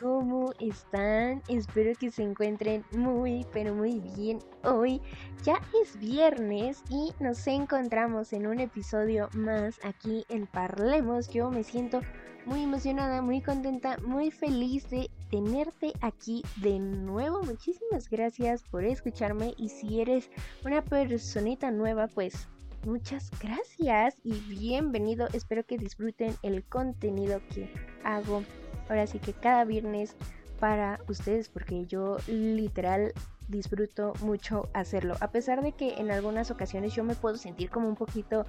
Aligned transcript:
¿cómo 0.00 0.52
están? 0.60 1.42
Espero 1.48 1.92
que 1.98 2.10
se 2.10 2.22
encuentren 2.22 2.84
muy, 2.92 3.46
pero 3.52 3.74
muy 3.74 4.00
bien 4.00 4.38
hoy. 4.64 5.00
Ya 5.42 5.60
es 5.82 5.98
viernes 5.98 6.82
y 6.88 7.12
nos 7.20 7.46
encontramos 7.46 8.32
en 8.32 8.46
un 8.46 8.60
episodio 8.60 9.28
más 9.34 9.78
aquí 9.84 10.24
en 10.28 10.46
Parlemos. 10.46 11.28
Yo 11.28 11.50
me 11.50 11.64
siento 11.64 12.00
muy 12.44 12.62
emocionada, 12.62 13.22
muy 13.22 13.40
contenta, 13.40 13.98
muy 13.98 14.30
feliz 14.30 14.88
de 14.90 15.10
tenerte 15.30 15.92
aquí 16.00 16.42
de 16.56 16.78
nuevo. 16.78 17.42
Muchísimas 17.42 18.08
gracias 18.08 18.62
por 18.62 18.84
escucharme 18.84 19.54
y 19.56 19.68
si 19.68 20.00
eres 20.00 20.30
una 20.64 20.82
personita 20.82 21.70
nueva, 21.70 22.06
pues 22.08 22.48
muchas 22.84 23.30
gracias 23.40 24.16
y 24.22 24.32
bienvenido. 24.48 25.28
Espero 25.32 25.64
que 25.64 25.76
disfruten 25.76 26.34
el 26.42 26.64
contenido 26.64 27.40
que 27.52 27.68
hago 28.04 28.42
ahora 28.88 29.06
sí 29.06 29.18
que 29.18 29.32
cada 29.32 29.64
viernes 29.64 30.16
para 30.60 31.00
ustedes 31.08 31.48
porque 31.48 31.86
yo 31.86 32.16
literal 32.26 33.12
disfruto 33.48 34.12
mucho 34.22 34.68
hacerlo. 34.72 35.14
A 35.20 35.30
pesar 35.30 35.62
de 35.62 35.72
que 35.72 35.94
en 36.00 36.10
algunas 36.10 36.50
ocasiones 36.50 36.94
yo 36.94 37.04
me 37.04 37.14
puedo 37.14 37.36
sentir 37.36 37.70
como 37.70 37.88
un 37.88 37.96
poquito 37.96 38.46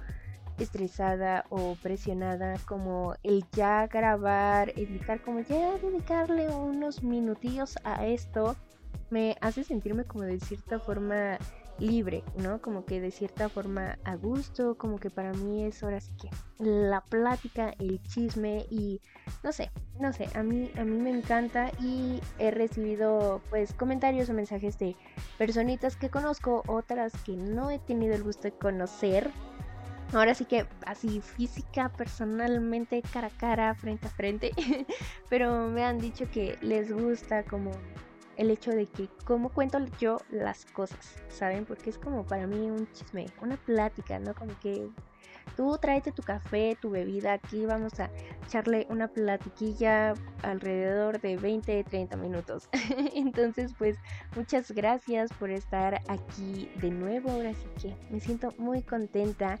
estresada 0.58 1.44
o 1.50 1.76
presionada 1.82 2.58
como 2.66 3.14
el 3.22 3.44
ya 3.52 3.86
grabar, 3.86 4.70
editar, 4.70 5.20
como 5.20 5.40
ya 5.40 5.78
dedicarle 5.78 6.48
unos 6.48 7.02
minutillos 7.02 7.76
a 7.84 8.06
esto 8.06 8.56
me 9.10 9.36
hace 9.40 9.64
sentirme 9.64 10.04
como 10.04 10.24
de 10.24 10.40
cierta 10.40 10.78
forma 10.80 11.38
libre, 11.78 12.24
¿no? 12.36 12.60
Como 12.60 12.84
que 12.84 13.00
de 13.00 13.10
cierta 13.10 13.48
forma 13.48 13.98
a 14.04 14.16
gusto, 14.16 14.76
como 14.76 14.98
que 14.98 15.10
para 15.10 15.32
mí 15.32 15.64
es 15.64 15.82
ahora 15.82 16.00
sí 16.00 16.12
que 16.20 16.30
la 16.58 17.02
plática, 17.02 17.74
el 17.78 18.02
chisme 18.02 18.66
y 18.70 19.00
no 19.42 19.52
sé, 19.52 19.70
no 20.00 20.12
sé, 20.12 20.28
a 20.34 20.42
mí 20.42 20.70
a 20.76 20.84
mí 20.84 20.98
me 20.98 21.10
encanta 21.10 21.70
y 21.80 22.20
he 22.38 22.50
recibido 22.50 23.40
pues 23.50 23.72
comentarios 23.74 24.28
o 24.28 24.34
mensajes 24.34 24.78
de 24.78 24.96
personitas 25.36 25.96
que 25.96 26.10
conozco, 26.10 26.62
otras 26.66 27.12
que 27.24 27.36
no 27.36 27.70
he 27.70 27.78
tenido 27.78 28.14
el 28.14 28.22
gusto 28.22 28.42
de 28.42 28.52
conocer. 28.52 29.30
Ahora 30.14 30.34
sí 30.34 30.46
que 30.46 30.66
así 30.86 31.20
física, 31.20 31.90
personalmente, 31.90 33.02
cara 33.12 33.26
a 33.26 33.30
cara, 33.30 33.74
frente 33.74 34.06
a 34.06 34.10
frente, 34.10 34.52
pero 35.28 35.68
me 35.68 35.84
han 35.84 35.98
dicho 35.98 36.30
que 36.30 36.56
les 36.62 36.90
gusta 36.90 37.42
como 37.42 37.72
el 38.38 38.50
hecho 38.50 38.70
de 38.70 38.86
que 38.86 39.08
cómo 39.24 39.50
cuento 39.50 39.78
yo 40.00 40.18
las 40.30 40.64
cosas, 40.64 41.16
¿saben? 41.28 41.66
Porque 41.66 41.90
es 41.90 41.98
como 41.98 42.24
para 42.24 42.46
mí 42.46 42.70
un 42.70 42.90
chisme, 42.92 43.26
una 43.42 43.56
plática, 43.56 44.18
¿no? 44.18 44.32
Como 44.32 44.58
que 44.60 44.88
tú 45.56 45.76
tráete 45.80 46.12
tu 46.12 46.22
café, 46.22 46.78
tu 46.80 46.88
bebida, 46.90 47.32
aquí 47.32 47.66
vamos 47.66 47.98
a 47.98 48.10
echarle 48.46 48.86
una 48.90 49.08
platiquilla 49.08 50.14
alrededor 50.42 51.20
de 51.20 51.36
20, 51.36 51.82
30 51.82 52.16
minutos. 52.16 52.68
Entonces, 53.14 53.74
pues 53.76 53.96
muchas 54.36 54.70
gracias 54.70 55.32
por 55.32 55.50
estar 55.50 56.00
aquí 56.08 56.70
de 56.76 56.90
nuevo, 56.90 57.30
ahora 57.30 57.52
sí 57.54 57.66
que 57.82 57.96
me 58.10 58.20
siento 58.20 58.54
muy 58.56 58.82
contenta. 58.82 59.58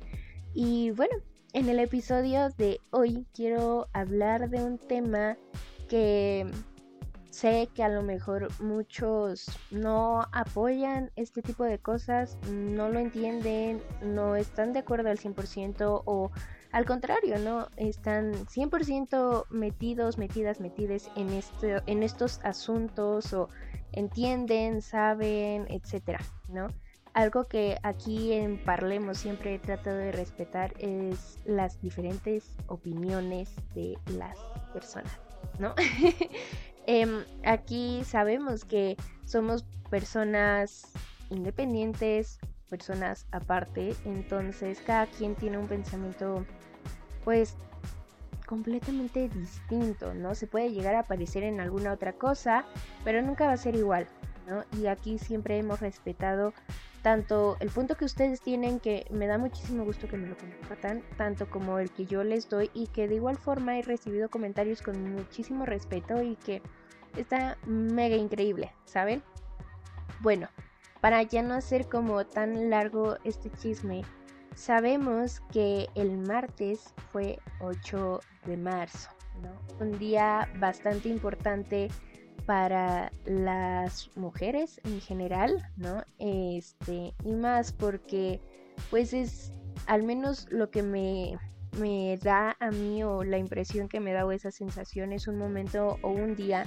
Y 0.54 0.92
bueno, 0.92 1.16
en 1.52 1.68
el 1.68 1.80
episodio 1.80 2.50
de 2.50 2.80
hoy 2.90 3.26
quiero 3.34 3.88
hablar 3.92 4.50
de 4.50 4.62
un 4.62 4.78
tema 4.78 5.36
que 5.88 6.46
Sé 7.38 7.68
que 7.72 7.84
a 7.84 7.88
lo 7.88 8.02
mejor 8.02 8.48
muchos 8.60 9.46
no 9.70 10.26
apoyan 10.32 11.12
este 11.14 11.40
tipo 11.40 11.62
de 11.62 11.78
cosas, 11.78 12.36
no 12.50 12.88
lo 12.88 12.98
entienden, 12.98 13.80
no 14.02 14.34
están 14.34 14.72
de 14.72 14.80
acuerdo 14.80 15.08
al 15.08 15.18
100% 15.18 16.02
o 16.04 16.32
al 16.72 16.84
contrario, 16.84 17.38
¿no? 17.38 17.68
Están 17.76 18.32
100% 18.48 19.46
metidos, 19.50 20.18
metidas, 20.18 20.58
metidas 20.58 21.12
en, 21.14 21.28
este, 21.28 21.80
en 21.86 22.02
estos 22.02 22.40
asuntos 22.42 23.32
o 23.32 23.48
entienden, 23.92 24.82
saben, 24.82 25.68
etcétera, 25.68 26.18
¿no? 26.48 26.66
Algo 27.14 27.46
que 27.46 27.78
aquí 27.84 28.32
en 28.32 28.58
Parlemos 28.58 29.16
siempre 29.16 29.54
he 29.54 29.58
tratado 29.60 29.98
de 29.98 30.10
respetar 30.10 30.74
es 30.80 31.38
las 31.44 31.80
diferentes 31.80 32.56
opiniones 32.66 33.54
de 33.76 33.96
las 34.16 34.36
personas, 34.72 35.20
¿no? 35.60 35.76
Em, 36.90 37.22
aquí 37.44 38.02
sabemos 38.02 38.64
que 38.64 38.96
somos 39.26 39.62
personas 39.90 40.90
independientes, 41.28 42.38
personas 42.70 43.26
aparte, 43.30 43.94
entonces 44.06 44.80
cada 44.86 45.06
quien 45.06 45.34
tiene 45.34 45.58
un 45.58 45.68
pensamiento 45.68 46.46
pues 47.26 47.56
completamente 48.46 49.28
distinto, 49.28 50.14
¿no? 50.14 50.34
Se 50.34 50.46
puede 50.46 50.72
llegar 50.72 50.94
a 50.94 51.02
parecer 51.02 51.42
en 51.42 51.60
alguna 51.60 51.92
otra 51.92 52.14
cosa, 52.14 52.64
pero 53.04 53.20
nunca 53.20 53.44
va 53.44 53.52
a 53.52 53.58
ser 53.58 53.76
igual, 53.76 54.06
¿no? 54.46 54.64
Y 54.80 54.86
aquí 54.86 55.18
siempre 55.18 55.58
hemos 55.58 55.80
respetado 55.80 56.54
tanto 57.02 57.56
el 57.60 57.70
punto 57.70 57.96
que 57.96 58.04
ustedes 58.04 58.40
tienen, 58.40 58.80
que 58.80 59.06
me 59.10 59.26
da 59.26 59.38
muchísimo 59.38 59.84
gusto 59.84 60.08
que 60.08 60.16
me 60.16 60.28
lo 60.28 60.36
compartan, 60.36 61.02
tanto 61.16 61.48
como 61.48 61.78
el 61.78 61.90
que 61.90 62.06
yo 62.06 62.24
les 62.24 62.48
doy 62.48 62.70
y 62.74 62.86
que 62.88 63.08
de 63.08 63.16
igual 63.16 63.36
forma 63.36 63.78
he 63.78 63.82
recibido 63.82 64.28
comentarios 64.28 64.82
con 64.82 65.14
muchísimo 65.14 65.64
respeto 65.66 66.22
y 66.22 66.36
que 66.36 66.62
está 67.16 67.56
mega 67.66 68.16
increíble, 68.16 68.72
¿saben? 68.84 69.22
Bueno, 70.20 70.48
para 71.00 71.22
ya 71.22 71.42
no 71.42 71.54
hacer 71.54 71.88
como 71.88 72.26
tan 72.26 72.70
largo 72.70 73.16
este 73.24 73.50
chisme, 73.50 74.02
sabemos 74.54 75.40
que 75.52 75.88
el 75.94 76.18
martes 76.18 76.94
fue 77.12 77.38
8 77.60 78.20
de 78.46 78.56
marzo, 78.56 79.08
¿no? 79.40 79.52
Un 79.84 79.98
día 79.98 80.48
bastante 80.58 81.08
importante 81.08 81.88
para 82.48 83.12
las 83.26 84.10
mujeres 84.16 84.80
en 84.84 85.02
general, 85.02 85.70
¿no? 85.76 86.02
Este, 86.18 87.12
y 87.22 87.32
más 87.34 87.72
porque 87.72 88.40
pues 88.88 89.12
es 89.12 89.52
al 89.84 90.02
menos 90.02 90.46
lo 90.50 90.70
que 90.70 90.82
me, 90.82 91.36
me 91.78 92.16
da 92.16 92.56
a 92.58 92.70
mí 92.70 93.04
o 93.04 93.22
la 93.22 93.36
impresión 93.36 93.86
que 93.86 94.00
me 94.00 94.14
da 94.14 94.24
o 94.24 94.32
esa 94.32 94.50
sensación 94.50 95.12
es 95.12 95.28
un 95.28 95.36
momento 95.36 95.98
o 96.00 96.08
un 96.08 96.36
día 96.36 96.64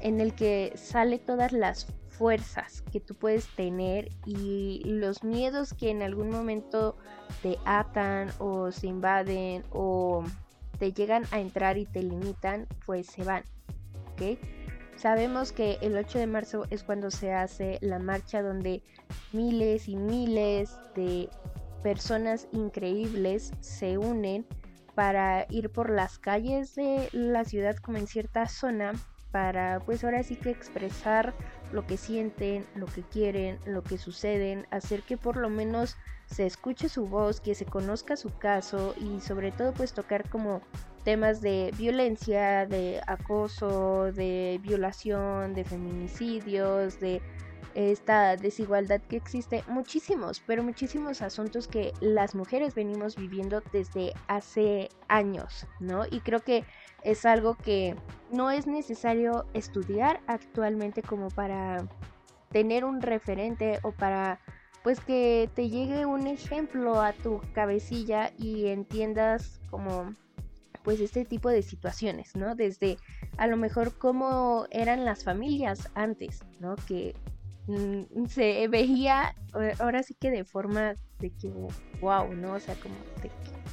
en 0.00 0.20
el 0.20 0.32
que 0.32 0.72
sale 0.76 1.18
todas 1.18 1.50
las 1.50 1.88
fuerzas 2.08 2.84
que 2.92 3.00
tú 3.00 3.16
puedes 3.16 3.48
tener 3.56 4.10
y 4.26 4.80
los 4.84 5.24
miedos 5.24 5.74
que 5.74 5.90
en 5.90 6.02
algún 6.02 6.30
momento 6.30 6.96
te 7.42 7.58
atan 7.64 8.30
o 8.38 8.70
se 8.70 8.86
invaden 8.86 9.64
o 9.72 10.22
te 10.78 10.92
llegan 10.92 11.24
a 11.32 11.40
entrar 11.40 11.78
y 11.78 11.86
te 11.86 12.04
limitan, 12.04 12.68
pues 12.86 13.08
se 13.08 13.24
van, 13.24 13.42
¿ok? 14.12 14.38
Sabemos 14.96 15.52
que 15.52 15.78
el 15.82 15.96
8 15.96 16.18
de 16.18 16.26
marzo 16.26 16.64
es 16.70 16.82
cuando 16.82 17.10
se 17.10 17.32
hace 17.32 17.78
la 17.82 17.98
marcha 17.98 18.42
donde 18.42 18.82
miles 19.32 19.88
y 19.88 19.96
miles 19.96 20.78
de 20.94 21.28
personas 21.82 22.48
increíbles 22.50 23.52
se 23.60 23.98
unen 23.98 24.46
para 24.94 25.46
ir 25.50 25.70
por 25.70 25.90
las 25.90 26.18
calles 26.18 26.74
de 26.74 27.10
la 27.12 27.44
ciudad 27.44 27.76
como 27.76 27.98
en 27.98 28.06
cierta 28.06 28.48
zona 28.48 28.92
para 29.30 29.80
pues 29.80 30.02
ahora 30.02 30.22
sí 30.22 30.36
que 30.36 30.50
expresar 30.50 31.34
lo 31.70 31.86
que 31.86 31.98
sienten, 31.98 32.64
lo 32.74 32.86
que 32.86 33.02
quieren, 33.02 33.58
lo 33.66 33.82
que 33.82 33.98
suceden, 33.98 34.66
hacer 34.70 35.02
que 35.02 35.18
por 35.18 35.36
lo 35.36 35.50
menos 35.50 35.98
se 36.24 36.46
escuche 36.46 36.88
su 36.88 37.06
voz, 37.06 37.42
que 37.42 37.54
se 37.54 37.66
conozca 37.66 38.16
su 38.16 38.36
caso 38.38 38.94
y 38.98 39.20
sobre 39.20 39.52
todo 39.52 39.74
pues 39.74 39.92
tocar 39.92 40.28
como 40.30 40.62
temas 41.06 41.40
de 41.40 41.72
violencia, 41.78 42.66
de 42.66 43.00
acoso, 43.06 44.10
de 44.10 44.58
violación, 44.60 45.54
de 45.54 45.62
feminicidios, 45.62 46.98
de 46.98 47.22
esta 47.76 48.34
desigualdad 48.36 49.00
que 49.08 49.14
existe, 49.14 49.62
muchísimos, 49.68 50.42
pero 50.44 50.64
muchísimos 50.64 51.22
asuntos 51.22 51.68
que 51.68 51.92
las 52.00 52.34
mujeres 52.34 52.74
venimos 52.74 53.14
viviendo 53.14 53.62
desde 53.72 54.14
hace 54.26 54.88
años, 55.06 55.68
¿no? 55.78 56.06
Y 56.10 56.18
creo 56.22 56.40
que 56.40 56.64
es 57.04 57.24
algo 57.24 57.54
que 57.54 57.94
no 58.32 58.50
es 58.50 58.66
necesario 58.66 59.46
estudiar 59.54 60.20
actualmente 60.26 61.02
como 61.02 61.28
para 61.28 61.86
tener 62.50 62.84
un 62.84 63.00
referente 63.00 63.78
o 63.84 63.92
para 63.92 64.40
pues 64.82 64.98
que 64.98 65.48
te 65.54 65.68
llegue 65.68 66.04
un 66.04 66.26
ejemplo 66.26 67.00
a 67.00 67.12
tu 67.12 67.40
cabecilla 67.52 68.32
y 68.38 68.66
entiendas 68.66 69.60
como 69.70 70.12
pues 70.86 71.00
este 71.00 71.24
tipo 71.24 71.50
de 71.50 71.62
situaciones, 71.62 72.36
¿no? 72.36 72.54
Desde 72.54 72.96
a 73.38 73.48
lo 73.48 73.56
mejor 73.56 73.98
cómo 73.98 74.68
eran 74.70 75.04
las 75.04 75.24
familias 75.24 75.90
antes, 75.96 76.44
¿no? 76.60 76.76
Que 76.86 77.16
mm, 77.66 78.26
se 78.26 78.68
veía 78.68 79.34
ahora 79.80 80.04
sí 80.04 80.14
que 80.14 80.30
de 80.30 80.44
forma 80.44 80.94
de 81.18 81.30
que 81.30 81.52
wow, 82.00 82.32
¿no? 82.32 82.52
O 82.52 82.60
sea, 82.60 82.76
como 82.76 82.94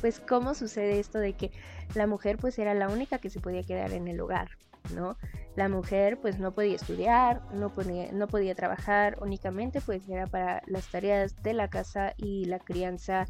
pues 0.02 0.20
cómo 0.22 0.56
sucede 0.56 1.00
esto 1.00 1.20
de 1.20 1.34
que 1.34 1.52
la 1.94 2.08
mujer 2.08 2.38
pues 2.38 2.58
era 2.58 2.74
la 2.74 2.90
única 2.90 3.20
que 3.20 3.30
se 3.30 3.40
podía 3.40 3.62
quedar 3.62 3.94
en 3.94 4.08
el 4.08 4.20
hogar, 4.20 4.50
¿no? 4.96 5.16
La 5.56 5.70
mujer 5.70 6.20
pues 6.20 6.40
no 6.40 6.56
podía 6.56 6.78
estudiar, 6.78 7.44
no 7.54 7.70
podía, 7.70 8.12
no 8.12 8.26
podía 8.26 8.56
trabajar, 8.56 9.20
únicamente 9.22 9.82
pues 9.82 10.10
era 10.10 10.26
para 10.26 10.64
las 10.66 10.88
tareas 10.90 11.36
de 11.44 11.54
la 11.54 11.68
casa 11.68 12.16
y 12.18 12.46
la 12.46 12.58
crianza 12.58 13.28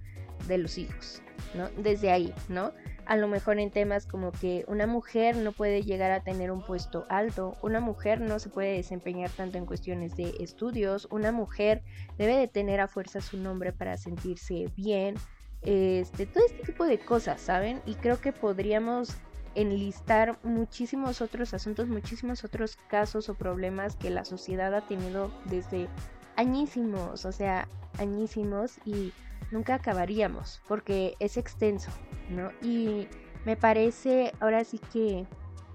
de 0.48 0.58
los 0.58 0.78
hijos, 0.78 1.22
¿no? 1.54 1.68
Desde 1.82 2.12
ahí, 2.12 2.34
¿no? 2.48 2.72
A 3.06 3.18
lo 3.18 3.28
mejor 3.28 3.60
en 3.60 3.70
temas 3.70 4.06
como 4.06 4.32
que 4.32 4.64
una 4.68 4.88
mujer 4.88 5.36
no 5.36 5.52
puede 5.52 5.84
llegar 5.84 6.12
a 6.12 6.24
tener 6.24 6.52
un 6.52 6.64
puesto 6.64 7.06
alto, 7.10 7.58
una 7.62 7.80
mujer 7.80 8.22
no 8.22 8.40
se 8.40 8.50
puede 8.50 8.78
desempeñar 8.78 9.30
tanto 9.30 9.58
en 9.58 9.66
cuestiones 9.66 10.16
de 10.16 10.34
estudios, 10.40 11.08
una 11.12 11.32
mujer 11.32 11.84
debe 12.18 12.38
de 12.38 12.48
tener 12.48 12.80
a 12.80 12.88
fuerza 12.88 13.20
su 13.20 13.38
nombre 13.38 13.74
para 13.74 13.98
sentirse 13.98 14.70
bien, 14.78 15.16
este, 15.62 16.26
todo 16.26 16.46
este 16.46 16.64
tipo 16.64 16.86
de 16.86 17.00
cosas, 17.00 17.42
¿saben? 17.42 17.82
Y 17.86 17.96
creo 17.96 18.20
que 18.20 18.32
podríamos 18.32 19.16
enlistar 19.56 20.40
muchísimos 20.44 21.22
otros 21.22 21.54
asuntos, 21.54 21.88
muchísimos 21.88 22.44
otros 22.44 22.78
casos 22.88 23.30
o 23.30 23.36
problemas 23.36 23.96
que 23.96 24.10
la 24.10 24.26
sociedad 24.26 24.74
ha 24.74 24.88
tenido 24.88 25.32
desde 25.46 25.88
añísimos, 26.36 27.26
o 27.26 27.32
sea, 27.32 27.68
añísimos 28.00 28.80
y 28.86 29.14
nunca 29.52 29.76
acabaríamos 29.76 30.62
porque 30.68 31.16
es 31.20 31.38
extenso, 31.38 31.92
¿no? 32.30 32.52
Y 32.62 33.08
me 33.46 33.56
parece 33.56 34.34
ahora 34.40 34.64
sí 34.64 34.80
que 34.92 35.26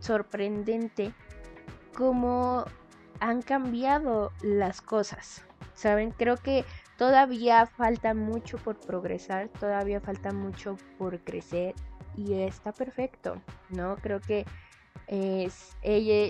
sorprendente 0.00 1.12
cómo 1.94 2.64
han 3.20 3.42
cambiado 3.42 4.32
las 4.42 4.80
cosas, 4.80 5.44
¿saben? 5.74 6.12
Creo 6.12 6.36
que 6.36 6.64
todavía 6.96 7.66
falta 7.66 8.14
mucho 8.14 8.58
por 8.58 8.78
progresar, 8.78 9.48
todavía 9.48 10.00
falta 10.00 10.32
mucho 10.32 10.76
por 10.98 11.20
crecer 11.20 11.74
y 12.16 12.34
está 12.34 12.72
perfecto, 12.72 13.40
¿no? 13.70 13.96
Creo 13.96 14.20
que 14.20 14.44
es, 15.06 15.76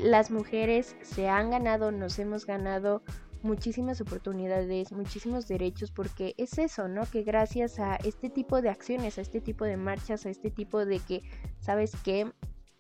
las 0.02 0.30
mujeres 0.30 0.96
se 1.02 1.28
han 1.28 1.50
ganado, 1.50 1.90
nos 1.90 2.18
hemos 2.18 2.46
ganado 2.46 3.02
muchísimas 3.42 4.00
oportunidades, 4.00 4.92
muchísimos 4.92 5.48
derechos, 5.48 5.90
porque 5.90 6.34
es 6.38 6.58
eso, 6.58 6.88
¿no? 6.88 7.06
Que 7.06 7.22
gracias 7.22 7.78
a 7.78 7.96
este 7.96 8.30
tipo 8.30 8.60
de 8.60 8.70
acciones, 8.70 9.18
a 9.18 9.20
este 9.20 9.40
tipo 9.40 9.64
de 9.64 9.76
marchas, 9.76 10.26
a 10.26 10.30
este 10.30 10.50
tipo 10.50 10.84
de 10.84 11.00
que, 11.00 11.22
¿sabes 11.60 11.92
qué? 12.02 12.30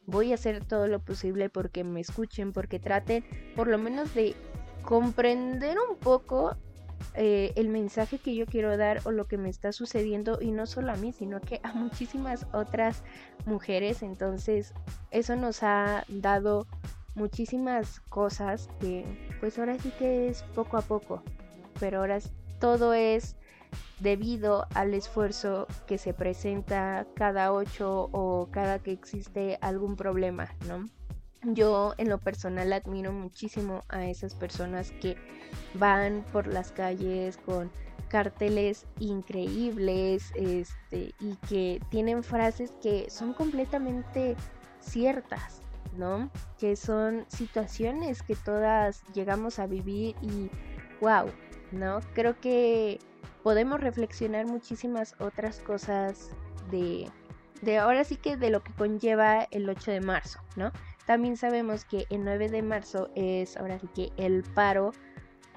Voy 0.06 0.32
a 0.32 0.36
hacer 0.36 0.64
todo 0.64 0.86
lo 0.86 1.00
posible 1.00 1.50
porque 1.50 1.84
me 1.84 2.00
escuchen, 2.00 2.52
porque 2.52 2.78
traten 2.78 3.24
por 3.54 3.68
lo 3.68 3.78
menos 3.78 4.14
de 4.14 4.34
comprender 4.82 5.76
un 5.78 5.96
poco 5.96 6.56
eh, 7.14 7.52
el 7.56 7.68
mensaje 7.68 8.18
que 8.18 8.34
yo 8.34 8.46
quiero 8.46 8.76
dar 8.76 9.00
o 9.04 9.10
lo 9.10 9.26
que 9.26 9.38
me 9.38 9.48
está 9.48 9.72
sucediendo 9.72 10.38
y 10.40 10.50
no 10.50 10.66
solo 10.66 10.92
a 10.92 10.96
mí, 10.96 11.12
sino 11.12 11.40
que 11.40 11.60
a 11.62 11.72
muchísimas 11.72 12.46
otras 12.52 13.02
mujeres. 13.46 14.02
Entonces, 14.02 14.74
eso 15.10 15.36
nos 15.36 15.62
ha 15.62 16.04
dado 16.08 16.66
muchísimas 17.18 18.00
cosas 18.08 18.68
que 18.80 19.04
pues 19.40 19.58
ahora 19.58 19.78
sí 19.78 19.92
que 19.98 20.28
es 20.28 20.42
poco 20.54 20.78
a 20.78 20.82
poco, 20.82 21.22
pero 21.78 21.98
ahora 21.98 22.18
todo 22.58 22.94
es 22.94 23.36
debido 24.00 24.66
al 24.74 24.94
esfuerzo 24.94 25.66
que 25.86 25.98
se 25.98 26.14
presenta 26.14 27.06
cada 27.14 27.52
ocho 27.52 28.08
o 28.12 28.48
cada 28.50 28.78
que 28.78 28.92
existe 28.92 29.58
algún 29.60 29.96
problema, 29.96 30.48
¿no? 30.66 30.88
Yo 31.42 31.94
en 31.98 32.08
lo 32.08 32.18
personal 32.18 32.72
admiro 32.72 33.12
muchísimo 33.12 33.84
a 33.88 34.06
esas 34.06 34.34
personas 34.34 34.92
que 35.00 35.16
van 35.74 36.24
por 36.32 36.46
las 36.46 36.72
calles 36.72 37.36
con 37.36 37.70
carteles 38.08 38.86
increíbles 38.98 40.32
este, 40.34 41.14
y 41.20 41.36
que 41.48 41.80
tienen 41.90 42.24
frases 42.24 42.72
que 42.82 43.08
son 43.10 43.34
completamente 43.34 44.34
ciertas, 44.80 45.60
¿no? 45.98 46.30
Que 46.58 46.76
son 46.76 47.26
situaciones 47.28 48.22
que 48.22 48.36
todas 48.36 49.02
llegamos 49.12 49.58
a 49.58 49.66
vivir 49.66 50.14
y 50.22 50.50
wow, 51.00 51.26
¿no? 51.72 52.00
Creo 52.14 52.40
que 52.40 52.98
podemos 53.42 53.80
reflexionar 53.80 54.46
muchísimas 54.46 55.14
otras 55.18 55.60
cosas 55.60 56.30
de, 56.70 57.10
de 57.62 57.78
ahora 57.78 58.04
sí 58.04 58.16
que 58.16 58.36
de 58.36 58.50
lo 58.50 58.62
que 58.62 58.72
conlleva 58.72 59.46
el 59.50 59.68
8 59.68 59.90
de 59.90 60.00
marzo, 60.00 60.40
¿no? 60.56 60.72
También 61.06 61.36
sabemos 61.36 61.84
que 61.84 62.06
el 62.10 62.24
9 62.24 62.48
de 62.48 62.62
marzo 62.62 63.10
es 63.14 63.56
ahora 63.56 63.78
sí 63.78 63.88
que 63.94 64.12
el 64.16 64.42
paro 64.42 64.92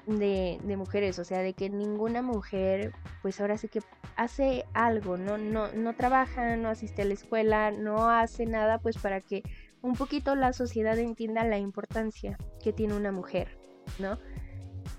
de, 0.06 0.76
mujeres, 0.76 1.18
o 1.18 1.24
sea, 1.24 1.38
de 1.38 1.52
que 1.52 1.70
ninguna 1.70 2.22
mujer, 2.22 2.92
pues 3.20 3.40
ahora 3.40 3.56
sí 3.56 3.68
que 3.68 3.80
hace 4.16 4.64
algo, 4.74 5.16
¿no? 5.16 5.38
No, 5.38 5.70
no 5.72 5.94
trabaja, 5.94 6.56
no 6.56 6.68
asiste 6.68 7.02
a 7.02 7.04
la 7.04 7.14
escuela, 7.14 7.70
no 7.70 8.08
hace 8.10 8.46
nada, 8.46 8.78
pues 8.78 8.98
para 8.98 9.20
que 9.20 9.42
un 9.82 9.94
poquito 9.94 10.34
la 10.34 10.52
sociedad 10.52 10.98
entienda 10.98 11.44
la 11.44 11.58
importancia 11.58 12.38
que 12.62 12.72
tiene 12.72 12.94
una 12.94 13.12
mujer, 13.12 13.58
¿no? 13.98 14.18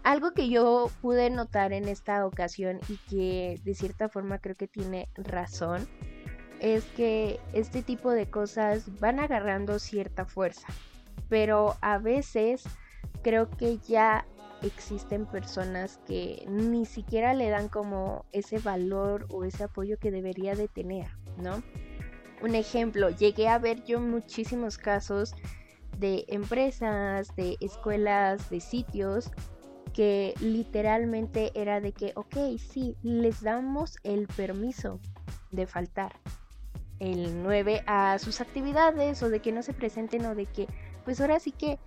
Algo 0.04 0.32
que 0.32 0.50
yo 0.50 0.90
pude 1.02 1.30
notar 1.30 1.74
en 1.74 1.88
esta 1.88 2.26
ocasión 2.26 2.80
y 2.90 2.98
que 3.10 3.60
de 3.64 3.74
cierta 3.74 4.10
forma 4.10 4.40
creo 4.40 4.56
que 4.56 4.68
tiene 4.68 5.10
razón 5.16 5.88
es 6.60 6.86
que 6.96 7.40
este 7.54 7.82
tipo 7.82 8.12
de 8.12 8.30
cosas 8.30 9.00
van 9.00 9.20
agarrando 9.20 9.80
cierta 9.80 10.26
fuerza, 10.26 10.68
pero 11.30 11.76
a 11.82 11.98
veces 11.98 12.64
creo 13.22 13.50
que 13.50 13.80
ya 13.80 14.26
existen 14.62 15.26
personas 15.26 16.00
que 16.06 16.46
ni 16.48 16.86
siquiera 16.86 17.34
le 17.34 17.50
dan 17.50 17.68
como 17.68 18.26
ese 18.32 18.60
valor 18.60 19.28
o 19.30 19.44
ese 19.44 19.66
apoyo 19.66 19.98
que 20.00 20.12
debería 20.12 20.56
de 20.56 20.68
tener, 20.68 21.08
¿no? 21.38 21.62
Un 22.44 22.56
ejemplo, 22.56 23.10
llegué 23.10 23.48
a 23.48 23.58
ver 23.58 23.86
yo 23.86 24.02
muchísimos 24.02 24.78
casos 24.78 25.34
de 25.98 26.26
empresas, 26.28 27.34
de 27.38 27.56
escuelas, 27.62 28.50
de 28.50 28.60
sitios 28.60 29.32
que 29.94 30.34
literalmente 30.42 31.52
era 31.56 31.80
de 31.80 31.94
que, 31.94 32.12
ok, 32.16 32.36
sí, 32.58 32.98
les 33.02 33.42
damos 33.42 33.98
el 34.04 34.28
permiso 34.28 35.00
de 35.52 35.68
faltar, 35.68 36.20
el 37.00 37.44
9 37.44 37.82
a 37.86 38.20
sus 38.20 38.42
actividades 38.42 39.24
o 39.24 39.30
de 39.30 39.40
que 39.40 39.54
no 39.54 39.64
se 39.64 39.74
presenten 39.74 40.26
o 40.26 40.36
de 40.36 40.46
que 40.46 40.68
pues 41.06 41.22
ahora 41.22 41.40
sí 41.40 41.54
que 41.54 41.80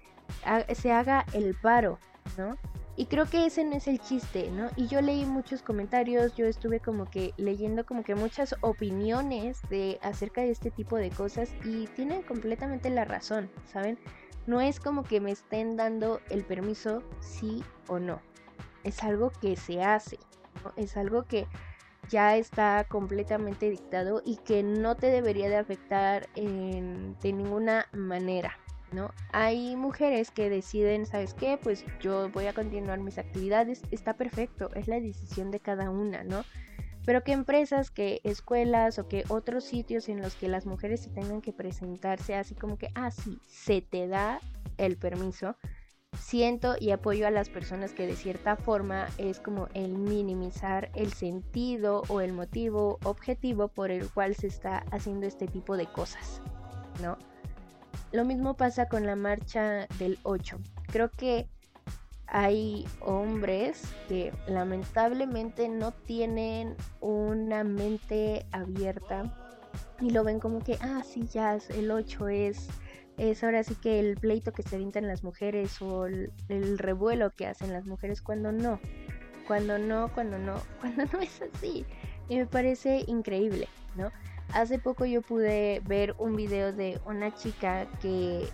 se 0.74 0.90
haga 0.90 1.26
el 1.34 1.54
paro, 1.54 1.98
¿no? 2.38 2.56
Y 2.96 3.06
creo 3.06 3.26
que 3.26 3.44
ese 3.44 3.62
no 3.62 3.76
es 3.76 3.86
el 3.88 4.00
chiste, 4.00 4.50
¿no? 4.50 4.70
Y 4.74 4.86
yo 4.86 5.02
leí 5.02 5.26
muchos 5.26 5.62
comentarios, 5.62 6.34
yo 6.34 6.46
estuve 6.46 6.80
como 6.80 7.04
que 7.04 7.34
leyendo 7.36 7.84
como 7.84 8.02
que 8.02 8.14
muchas 8.14 8.54
opiniones 8.62 9.60
de 9.68 9.98
acerca 10.02 10.40
de 10.40 10.50
este 10.50 10.70
tipo 10.70 10.96
de 10.96 11.10
cosas 11.10 11.54
y 11.64 11.86
tienen 11.88 12.22
completamente 12.22 12.88
la 12.88 13.04
razón, 13.04 13.50
¿saben? 13.70 13.98
No 14.46 14.62
es 14.62 14.80
como 14.80 15.02
que 15.02 15.20
me 15.20 15.30
estén 15.30 15.76
dando 15.76 16.20
el 16.30 16.44
permiso 16.44 17.02
sí 17.20 17.62
o 17.86 17.98
no. 17.98 18.22
Es 18.82 19.02
algo 19.02 19.30
que 19.30 19.56
se 19.56 19.82
hace. 19.82 20.18
Es 20.76 20.96
algo 20.96 21.24
que 21.24 21.46
ya 22.08 22.36
está 22.36 22.86
completamente 22.88 23.68
dictado 23.68 24.22
y 24.24 24.36
que 24.36 24.62
no 24.62 24.94
te 24.94 25.08
debería 25.08 25.48
de 25.48 25.56
afectar 25.56 26.28
de 26.34 27.32
ninguna 27.32 27.88
manera. 27.92 28.56
¿No? 28.96 29.12
Hay 29.30 29.76
mujeres 29.76 30.30
que 30.30 30.48
deciden, 30.48 31.04
¿sabes 31.04 31.34
qué? 31.34 31.58
Pues 31.62 31.84
yo 32.00 32.30
voy 32.30 32.46
a 32.46 32.54
continuar 32.54 32.98
mis 32.98 33.18
actividades, 33.18 33.82
está 33.90 34.14
perfecto, 34.14 34.70
es 34.74 34.88
la 34.88 34.98
decisión 34.98 35.50
de 35.50 35.60
cada 35.60 35.90
una, 35.90 36.24
¿no? 36.24 36.46
Pero 37.04 37.22
que 37.22 37.32
empresas, 37.32 37.90
que 37.90 38.22
escuelas 38.24 38.98
o 38.98 39.06
que 39.06 39.24
otros 39.28 39.64
sitios 39.64 40.08
en 40.08 40.22
los 40.22 40.34
que 40.34 40.48
las 40.48 40.64
mujeres 40.64 41.02
se 41.02 41.10
tengan 41.10 41.42
que 41.42 41.52
presentarse 41.52 42.36
así 42.36 42.54
como 42.54 42.78
que, 42.78 42.88
ah, 42.94 43.10
sí, 43.10 43.38
se 43.46 43.82
te 43.82 44.08
da 44.08 44.40
el 44.78 44.96
permiso, 44.96 45.58
siento 46.18 46.76
y 46.80 46.90
apoyo 46.90 47.26
a 47.26 47.30
las 47.30 47.50
personas 47.50 47.92
que 47.92 48.06
de 48.06 48.16
cierta 48.16 48.56
forma 48.56 49.08
es 49.18 49.40
como 49.40 49.68
el 49.74 49.98
minimizar 49.98 50.90
el 50.94 51.12
sentido 51.12 52.02
o 52.08 52.22
el 52.22 52.32
motivo 52.32 52.98
objetivo 53.04 53.68
por 53.68 53.90
el 53.90 54.10
cual 54.10 54.34
se 54.34 54.46
está 54.46 54.86
haciendo 54.90 55.26
este 55.26 55.48
tipo 55.48 55.76
de 55.76 55.84
cosas, 55.84 56.40
¿no? 57.02 57.18
Lo 58.12 58.24
mismo 58.24 58.54
pasa 58.54 58.86
con 58.88 59.06
la 59.06 59.16
marcha 59.16 59.86
del 59.98 60.18
8. 60.22 60.58
Creo 60.86 61.10
que 61.10 61.48
hay 62.26 62.86
hombres 63.00 63.82
que 64.08 64.32
lamentablemente 64.48 65.68
no 65.68 65.92
tienen 65.92 66.74
una 67.00 67.64
mente 67.64 68.46
abierta 68.52 69.32
y 70.00 70.10
lo 70.10 70.24
ven 70.24 70.40
como 70.40 70.60
que, 70.60 70.78
ah, 70.80 71.02
sí, 71.04 71.26
ya 71.26 71.58
el 71.70 71.90
8 71.90 72.28
es 72.28 72.68
es 73.16 73.42
ahora 73.42 73.64
sí 73.64 73.74
que 73.76 73.98
el 73.98 74.16
pleito 74.16 74.52
que 74.52 74.62
se 74.62 74.76
avientan 74.76 75.06
las 75.06 75.24
mujeres 75.24 75.80
o 75.80 76.06
el, 76.06 76.32
revuelo 76.78 77.30
que 77.30 77.46
hacen 77.46 77.72
las 77.72 77.86
mujeres 77.86 78.20
cuando 78.20 78.52
no, 78.52 78.78
cuando 79.46 79.78
no, 79.78 80.12
cuando 80.12 80.38
no, 80.38 80.60
cuando 80.80 81.04
no 81.12 81.20
es 81.20 81.40
así. 81.42 81.86
Y 82.28 82.36
me 82.36 82.46
parece 82.46 83.04
increíble, 83.06 83.68
¿no? 83.94 84.10
Hace 84.52 84.78
poco 84.78 85.04
yo 85.04 85.22
pude 85.22 85.82
ver 85.86 86.14
un 86.18 86.36
video 86.36 86.72
de 86.72 87.00
una 87.04 87.34
chica 87.34 87.86
que 88.00 88.48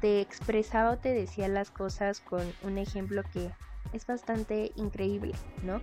te 0.00 0.20
expresaba 0.20 0.92
o 0.92 0.98
te 0.98 1.12
decía 1.12 1.48
las 1.48 1.70
cosas 1.70 2.20
con 2.20 2.42
un 2.62 2.78
ejemplo 2.78 3.22
que 3.32 3.50
es 3.92 4.06
bastante 4.06 4.72
increíble, 4.76 5.32
¿no? 5.62 5.80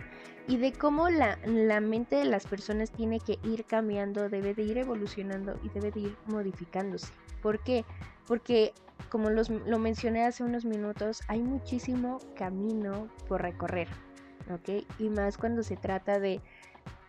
Y 0.48 0.58
de 0.58 0.74
cómo 0.74 1.10
la, 1.10 1.40
la, 1.46 1.80
mente 1.80 2.18
de 2.18 2.26
las 2.26 2.46
personas 2.46 2.92
tiene 2.92 3.20
que 3.20 3.40
ir 3.44 3.66
cambiando, 3.66 4.30
debe 4.30 4.54
de 4.54 4.64
ir 4.64 4.78
evolucionando 4.78 5.58
y 5.64 5.70
debe 5.70 5.92
de 5.92 6.02
ir 6.02 6.18
modificándose. 6.28 7.08
¿Por 7.42 7.64
qué? 7.64 7.86
Porque, 8.28 8.74
como 9.10 9.30
lo 9.30 9.80
mencioné 9.80 10.26
hace 10.26 10.44
unos 10.44 10.66
minutos, 10.66 11.22
hay 11.28 11.42
muchísimo 11.42 12.20
camino 12.36 13.08
por 13.28 13.42
recorrer, 13.42 13.88
¿ok? 14.54 14.86
Y 15.00 15.10
más 15.10 15.38
cuando 15.38 15.64
se 15.64 15.78
trata 15.78 16.20
de, 16.20 16.42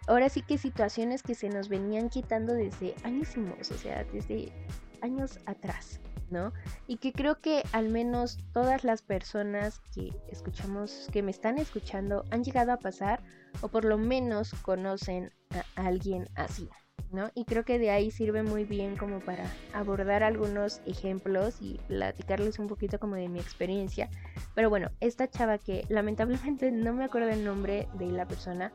ahora 0.07 0.29
sí 0.29 0.43
que 0.43 0.59
situaciones 0.59 1.23
que 1.23 1.35
se 1.35 1.49
nos 1.49 1.69
venían 1.69 2.09
quitando 2.09 2.55
desde 2.55 2.95
añísimos, 3.03 3.71
o 3.71 3.79
sea, 3.79 4.05
desde 4.05 4.53
años 5.01 5.39
atrás, 5.47 6.01
¿no? 6.31 6.53
Y 6.87 6.97
que 6.97 7.13
creo 7.13 7.41
que 7.41 7.63
al 7.73 7.89
menos 7.89 8.39
todas 8.53 8.85
las 8.85 9.03
personas 9.03 9.81
que 9.95 10.13
escuchamos, 10.31 11.09
que 11.13 11.23
me 11.23 11.31
están 11.31 11.59
escuchando, 11.59 12.25
han 12.31 12.45
llegado 12.45 12.73
a 12.73 12.79
pasar 12.79 13.23
o 13.61 13.69
por 13.69 13.85
lo 13.85 13.99
menos 13.99 14.53
conocen 14.63 15.33
a 15.77 15.87
alguien 15.87 16.29
así, 16.35 16.69
¿no? 17.13 17.31
Y 17.35 17.45
creo 17.45 17.65
que 17.65 17.79
de 17.79 17.91
ahí 17.91 18.11
sirve 18.11 18.43
muy 18.43 18.65
bien 18.65 18.97
como 18.97 19.21
para 19.21 19.45
abordar 19.73 20.23
algunos 20.23 20.81
ejemplos 20.87 21.57
y 21.61 21.79
platicarles 21.87 22.59
un 22.59 22.67
poquito 22.67 22.99
como 22.99 23.15
de 23.15 23.29
mi 23.29 23.39
experiencia. 23.39 24.11
Pero 24.55 24.71
bueno, 24.71 24.91
esta 25.01 25.29
chava 25.29 25.59
que 25.59 25.85
lamentablemente 25.89 26.71
no 26.73 26.93
me 26.93 27.05
acuerdo 27.05 27.29
el 27.29 27.45
nombre 27.45 27.89
de 27.95 28.07
la 28.07 28.27
persona, 28.27 28.73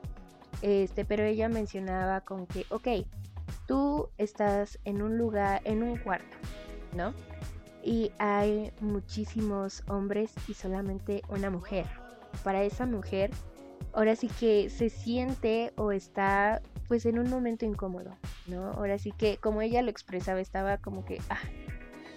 este, 0.62 1.06
pero 1.06 1.24
ella 1.24 1.50
mencionaba 1.50 2.22
con 2.22 2.46
que, 2.48 2.66
ok, 2.70 3.06
tú 3.68 4.10
estás 4.18 4.80
en 4.86 5.02
un 5.02 5.18
lugar, 5.18 5.62
en 5.64 5.84
un 5.84 5.98
cuarto, 5.98 6.38
¿no? 6.96 7.14
Y 7.84 8.12
hay 8.20 8.72
muchísimos 8.82 9.84
hombres 9.88 10.34
y 10.48 10.54
solamente 10.54 11.22
una 11.30 11.50
mujer. 11.50 11.86
Para 12.44 12.64
esa 12.64 12.86
mujer, 12.86 13.32
ahora 13.94 14.16
sí 14.16 14.28
que 14.40 14.70
se 14.70 14.90
siente 14.90 15.72
o 15.76 15.92
está 15.92 16.62
pues 16.88 17.06
en 17.06 17.20
un 17.20 17.30
momento 17.30 17.66
incómodo, 17.66 18.18
¿no? 18.48 18.72
Ahora 18.72 18.98
sí 18.98 19.12
que 19.12 19.38
como 19.38 19.62
ella 19.62 19.82
lo 19.84 19.92
expresaba, 19.92 20.40
estaba 20.42 20.78
como 20.78 21.06
que, 21.06 21.22
ah, 21.30 21.38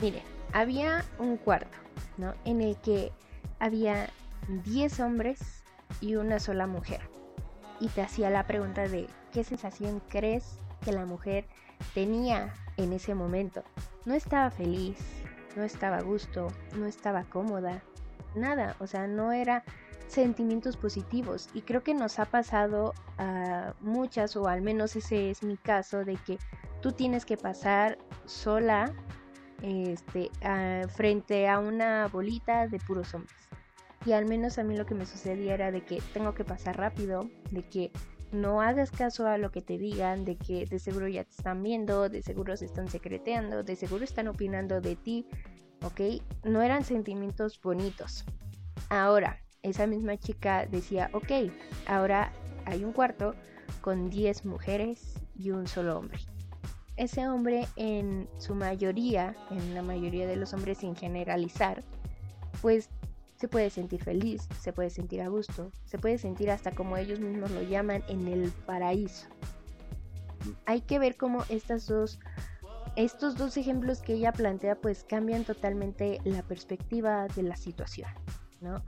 mire, 0.01 0.23
había 0.53 1.05
un 1.19 1.37
cuarto, 1.37 1.77
¿no? 2.17 2.35
En 2.47 2.63
el 2.63 2.77
que 2.77 3.13
había 3.59 4.09
10 4.65 5.01
hombres 5.01 5.63
y 6.01 6.17
una 6.17 6.41
sola 6.41 6.67
mujer. 6.67 7.03
Y 7.83 7.89
te 7.89 8.01
hacía 8.01 8.31
la 8.31 8.47
pregunta 8.47 8.87
de, 8.87 9.09
¿qué 9.33 9.43
sensación 9.43 10.01
crees 10.09 10.61
que 10.85 10.93
la 10.93 11.05
mujer 11.05 11.47
tenía 11.95 12.55
en 12.77 12.93
ese 12.93 13.13
momento? 13.13 13.65
No 14.05 14.15
estaba 14.15 14.53
feliz, 14.53 14.99
no 15.57 15.65
estaba 15.65 15.97
a 15.97 16.03
gusto, 16.03 16.47
no 16.77 16.87
estaba 16.87 17.25
cómoda, 17.25 17.83
nada, 18.37 18.77
o 18.79 18.87
sea, 18.87 19.09
no 19.09 19.33
era 19.33 19.65
sentimientos 20.07 20.77
positivos. 20.77 21.49
Y 21.55 21.63
creo 21.63 21.83
que 21.83 21.93
nos 21.93 22.21
ha 22.21 22.27
pasado 22.27 22.95
a 23.19 23.75
muchas 23.81 24.37
o 24.37 24.47
al 24.47 24.63
menos 24.63 24.95
ese 24.95 25.31
es 25.31 25.43
mi 25.43 25.57
caso 25.57 26.05
de 26.05 26.15
que 26.19 26.39
tú 26.83 26.93
tienes 26.93 27.25
que 27.25 27.37
pasar 27.37 27.99
sola 28.27 28.93
este, 29.61 30.31
frente 30.95 31.49
a 31.49 31.59
una 31.59 32.07
bolita 32.07 32.69
de 32.69 32.79
puros 32.79 33.13
hombres 33.13 33.42
y 34.05 34.13
al 34.13 34.27
menos 34.27 34.59
a 34.59 34.65
mí 34.65 34.77
lo 34.77 34.87
que 34.87 34.95
me 34.95 35.07
sucedía 35.07 35.55
era 35.55 35.71
de 35.71 35.83
que 35.83 36.03
tengo 36.13 36.35
que 36.35 36.45
pasar 36.45 36.77
rápido 36.77 37.29
de 37.51 37.63
que 37.63 37.93
no 38.33 38.63
hagas 38.63 38.91
caso 38.91 39.27
a 39.27 39.37
lo 39.39 39.51
que 39.51 39.61
te 39.61 39.79
digan, 39.79 40.25
de 40.25 40.37
que 40.37 40.65
de 40.67 40.79
seguro 40.79 41.07
ya 41.07 41.25
te 41.25 41.31
están 41.31 41.63
viendo, 41.63 42.09
de 42.09 42.23
seguro 42.23 42.57
se 42.57 42.65
están 42.65 42.89
secreteando, 42.89 43.63
de 43.63 43.77
seguro 43.77 44.05
están 44.05 44.27
opinando 44.27 44.81
de 44.81 44.97
ti, 44.97 45.27
¿ok? 45.85 46.23
No 46.45 46.63
eran 46.63 46.85
sentimientos 46.85 47.61
bonitos. 47.61 48.25
Ahora, 48.89 49.39
esa 49.63 49.87
misma 49.87 50.17
chica 50.17 50.67
decía, 50.67 51.11
ok, 51.13 51.53
ahora 51.87 52.33
hay 52.65 52.85
un 52.85 52.93
cuarto 52.93 53.35
con 53.83 54.09
10 54.09 54.47
mujeres 54.47 55.15
y 55.37 55.51
un 55.51 55.67
solo 55.67 55.99
hombre. 55.99 56.19
Ese 56.97 57.29
hombre 57.29 57.67
en 57.77 58.29
su 58.39 58.55
mayoría, 58.55 59.37
en 59.51 59.75
la 59.75 59.83
mayoría 59.83 60.27
de 60.27 60.37
los 60.37 60.55
hombres 60.55 60.79
sin 60.79 60.97
generalizar, 60.97 61.85
pues 62.61 62.89
se 63.43 63.49
puede 63.49 63.71
sentir 63.71 64.01
feliz, 64.05 64.49
se 64.61 64.73
puede 64.73 64.89
sentir 64.89 65.21
a 65.21 65.27
gusto, 65.27 65.73
se 65.85 65.99
puede 65.99 66.17
sentir 66.17 66.49
hasta 66.49 66.71
como 66.71 66.97
ellos 66.97 67.19
mismos 67.19 67.51
lo 67.51 67.61
llaman 67.63 68.05
en 68.07 68.29
el 68.29 68.53
paraíso. 68.53 69.27
Hay 70.65 70.83
que 70.83 71.01
ver 71.01 71.17
cómo 71.17 71.43
estas 71.49 71.89
dos, 71.89 72.21
estos 72.95 73.37
dos 73.37 73.57
ejemplos 73.57 74.01
que 74.01 74.13
ella 74.13 74.31
plantea 74.31 74.77
pues 74.77 75.03
cambian 75.03 75.43
totalmente 75.43 76.21
la 76.23 76.45
perspectiva 76.45 77.27
de 77.35 77.43
la 77.43 77.57
situación, 77.57 78.11
¿no? 78.61 78.81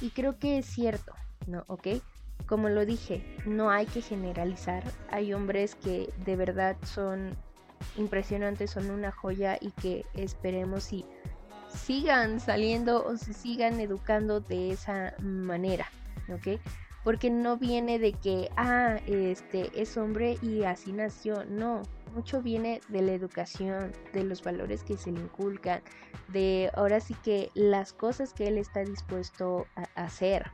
Y 0.00 0.10
creo 0.10 0.40
que 0.40 0.58
es 0.58 0.66
cierto, 0.66 1.12
¿no? 1.46 1.62
¿Ok? 1.68 1.86
Como 2.46 2.68
lo 2.68 2.84
dije, 2.84 3.22
no 3.46 3.70
hay 3.70 3.86
que 3.86 4.02
generalizar. 4.02 4.82
Hay 5.12 5.32
hombres 5.32 5.76
que 5.76 6.12
de 6.24 6.34
verdad 6.34 6.76
son 6.82 7.36
impresionantes, 7.96 8.72
son 8.72 8.90
una 8.90 9.12
joya 9.12 9.56
y 9.60 9.70
que 9.70 10.04
esperemos 10.14 10.92
y 10.92 11.06
sigan 11.70 12.40
saliendo 12.40 13.04
o 13.04 13.16
se 13.16 13.32
sigan 13.32 13.80
educando 13.80 14.40
de 14.40 14.72
esa 14.72 15.14
manera, 15.20 15.86
¿ok? 16.32 16.60
Porque 17.04 17.30
no 17.30 17.56
viene 17.56 17.98
de 17.98 18.12
que, 18.12 18.50
ah, 18.56 18.98
este 19.06 19.70
es 19.80 19.96
hombre 19.96 20.36
y 20.42 20.64
así 20.64 20.92
nació, 20.92 21.44
no, 21.46 21.82
mucho 22.14 22.42
viene 22.42 22.80
de 22.88 23.02
la 23.02 23.12
educación, 23.12 23.92
de 24.12 24.24
los 24.24 24.42
valores 24.42 24.82
que 24.82 24.96
se 24.96 25.12
le 25.12 25.20
inculcan, 25.20 25.80
de 26.28 26.70
ahora 26.74 27.00
sí 27.00 27.14
que 27.22 27.50
las 27.54 27.92
cosas 27.92 28.32
que 28.32 28.48
él 28.48 28.58
está 28.58 28.80
dispuesto 28.80 29.66
a 29.76 30.04
hacer, 30.04 30.50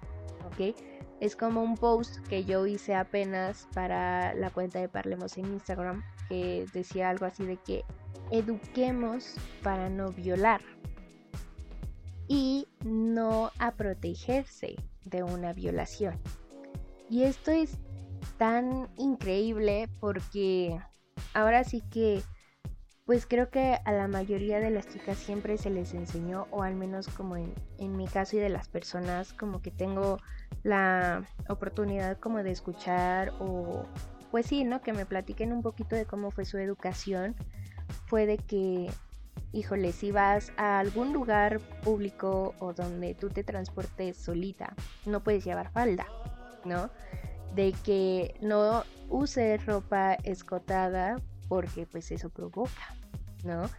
¿ok? 0.47 0.77
Es 1.21 1.35
como 1.35 1.63
un 1.63 1.77
post 1.77 2.19
que 2.29 2.45
yo 2.45 2.67
hice 2.67 2.95
apenas 2.95 3.67
para 3.73 4.35
la 4.35 4.51
cuenta 4.51 4.81
de 4.81 4.89
Parlemos 4.89 5.39
en 5.39 5.47
Instagram 5.47 6.05
que 6.29 6.67
decía 6.75 7.09
algo 7.09 7.25
así 7.25 7.45
de 7.45 7.57
que 7.57 7.85
eduquemos 8.31 9.35
para 9.63 9.89
no 9.89 10.11
violar 10.11 10.61
y 12.29 12.69
no 12.85 13.51
a 13.59 13.73
protegerse 13.73 14.77
de 15.05 15.23
una 15.23 15.53
violación. 15.53 16.19
Y 17.09 17.23
esto 17.23 17.51
es 17.51 17.79
tan 18.39 18.89
increíble 18.97 19.89
porque 20.01 20.81
ahora 21.35 21.65
sí 21.65 21.83
que, 21.91 22.23
pues 23.05 23.27
creo 23.27 23.51
que 23.51 23.79
a 23.85 23.93
la 23.93 24.09
mayoría 24.09 24.59
de 24.59 24.71
las 24.71 24.89
chicas 24.89 25.17
siempre 25.19 25.59
se 25.59 25.71
les 25.71 25.95
enseñó, 25.95 26.49
o 26.51 26.63
al 26.63 26.75
menos 26.75 27.09
como 27.09 27.37
en, 27.37 27.55
en 27.79 27.97
mi 27.97 28.07
caso 28.07 28.37
y 28.37 28.41
de 28.41 28.49
las 28.49 28.69
personas, 28.69 29.33
como 29.33 29.63
que 29.63 29.71
tengo 29.71 30.19
la 30.65 31.25
oportunidad 31.49 32.19
como 32.19 32.43
de 32.43 32.51
escuchar 32.51 33.33
o 33.39 33.85
pues 34.31 34.47
sí, 34.47 34.65
¿no? 34.65 34.83
Que 34.83 34.93
me 34.93 35.07
platiquen 35.07 35.53
un 35.53 35.63
poquito 35.63 35.97
de 35.97 36.05
cómo 36.05 36.31
fue 36.31 36.45
su 36.45 36.59
educación. 36.59 37.37
Fue 38.07 38.27
de 38.27 38.39
que, 38.39 38.91
híjole, 39.53 39.93
si 39.93 40.11
vas 40.13 40.53
a 40.57 40.79
algún 40.79 41.13
lugar 41.13 41.61
público 41.83 42.55
o 42.59 42.73
donde 42.73 43.15
tú 43.15 43.31
te 43.31 43.45
transportes 43.45 44.17
solita, 44.17 44.75
no 45.05 45.23
puedes 45.23 45.45
llevar 45.45 45.71
falda, 45.71 46.07
¿no? 46.65 46.91
De 47.55 47.73
que 47.85 48.35
no 48.41 48.85
uses 49.09 49.65
ropa 49.65 50.15
escotada 50.25 51.21
porque 51.49 51.87
pues 51.87 52.11
eso 52.11 52.29
provoca, 52.29 52.95
¿no? 53.45 53.71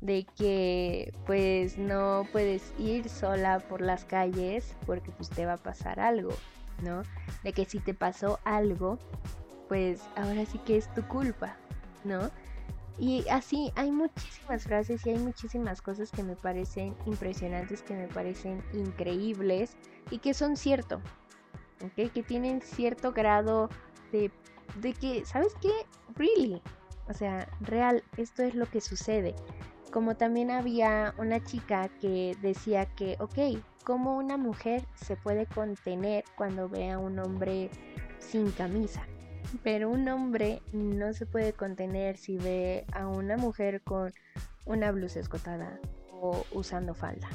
De 0.00 0.26
que 0.36 1.12
pues 1.26 1.78
no 1.78 2.26
puedes 2.30 2.72
ir 2.78 3.08
sola 3.08 3.58
por 3.58 3.80
las 3.80 4.04
calles 4.04 4.76
porque 4.86 5.10
pues 5.10 5.30
te 5.30 5.46
va 5.46 5.54
a 5.54 5.62
pasar 5.62 6.00
algo, 6.00 6.32
¿no? 6.82 7.02
De 7.42 7.52
que 7.52 7.64
si 7.64 7.80
te 7.80 7.94
pasó 7.94 8.38
algo, 8.44 8.98
pues 9.68 10.02
ahora 10.16 10.46
sí 10.46 10.58
que 10.58 10.76
es 10.76 10.92
tu 10.94 11.02
culpa, 11.08 11.56
¿no? 12.04 12.30
Y 12.98 13.24
así 13.28 13.72
hay 13.74 13.90
muchísimas 13.90 14.64
frases 14.64 15.04
y 15.04 15.10
hay 15.10 15.18
muchísimas 15.18 15.82
cosas 15.82 16.10
que 16.10 16.22
me 16.22 16.36
parecen 16.36 16.94
impresionantes, 17.06 17.82
que 17.82 17.94
me 17.94 18.06
parecen 18.06 18.62
increíbles 18.72 19.76
y 20.10 20.18
que 20.18 20.32
son 20.32 20.56
cierto, 20.56 21.00
¿ok? 21.82 22.12
Que 22.12 22.22
tienen 22.22 22.62
cierto 22.62 23.12
grado 23.12 23.68
de 24.12 24.30
de 24.80 24.92
que, 24.92 25.24
¿sabes 25.24 25.54
qué? 25.60 25.72
Really. 26.16 26.60
O 27.08 27.14
sea, 27.14 27.48
real, 27.60 28.02
esto 28.16 28.42
es 28.42 28.54
lo 28.54 28.66
que 28.66 28.80
sucede. 28.80 29.34
Como 29.92 30.16
también 30.16 30.50
había 30.50 31.14
una 31.18 31.42
chica 31.42 31.88
que 32.00 32.36
decía 32.42 32.86
que, 32.86 33.16
ok, 33.20 33.62
¿cómo 33.84 34.16
una 34.16 34.36
mujer 34.36 34.84
se 34.94 35.16
puede 35.16 35.46
contener 35.46 36.24
cuando 36.36 36.68
ve 36.68 36.90
a 36.90 36.98
un 36.98 37.18
hombre 37.18 37.70
sin 38.18 38.50
camisa? 38.52 39.06
Pero 39.62 39.90
un 39.90 40.08
hombre 40.08 40.60
no 40.72 41.12
se 41.12 41.26
puede 41.26 41.52
contener 41.52 42.16
si 42.16 42.36
ve 42.38 42.84
a 42.92 43.06
una 43.06 43.36
mujer 43.36 43.82
con 43.82 44.12
una 44.64 44.90
blusa 44.92 45.20
escotada 45.20 45.78
o 46.10 46.44
usando 46.52 46.94
falda, 46.94 47.28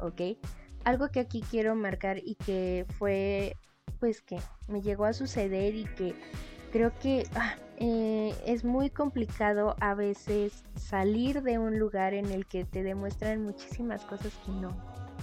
¿ok? 0.00 0.38
Algo 0.84 1.08
que 1.08 1.20
aquí 1.20 1.42
quiero 1.50 1.74
marcar 1.74 2.18
y 2.18 2.36
que 2.36 2.86
fue, 2.98 3.56
pues 3.98 4.22
que 4.22 4.38
me 4.68 4.80
llegó 4.80 5.04
a 5.04 5.12
suceder 5.12 5.74
y 5.74 5.84
que 5.84 6.14
creo 6.72 6.92
que 7.00 7.26
ah, 7.34 7.56
eh, 7.78 8.34
es 8.46 8.64
muy 8.64 8.90
complicado 8.90 9.76
a 9.80 9.94
veces 9.94 10.64
salir 10.76 11.42
de 11.42 11.58
un 11.58 11.78
lugar 11.78 12.14
en 12.14 12.30
el 12.30 12.46
que 12.46 12.64
te 12.64 12.82
demuestran 12.82 13.42
muchísimas 13.42 14.04
cosas 14.04 14.32
que 14.44 14.52
no, 14.52 14.76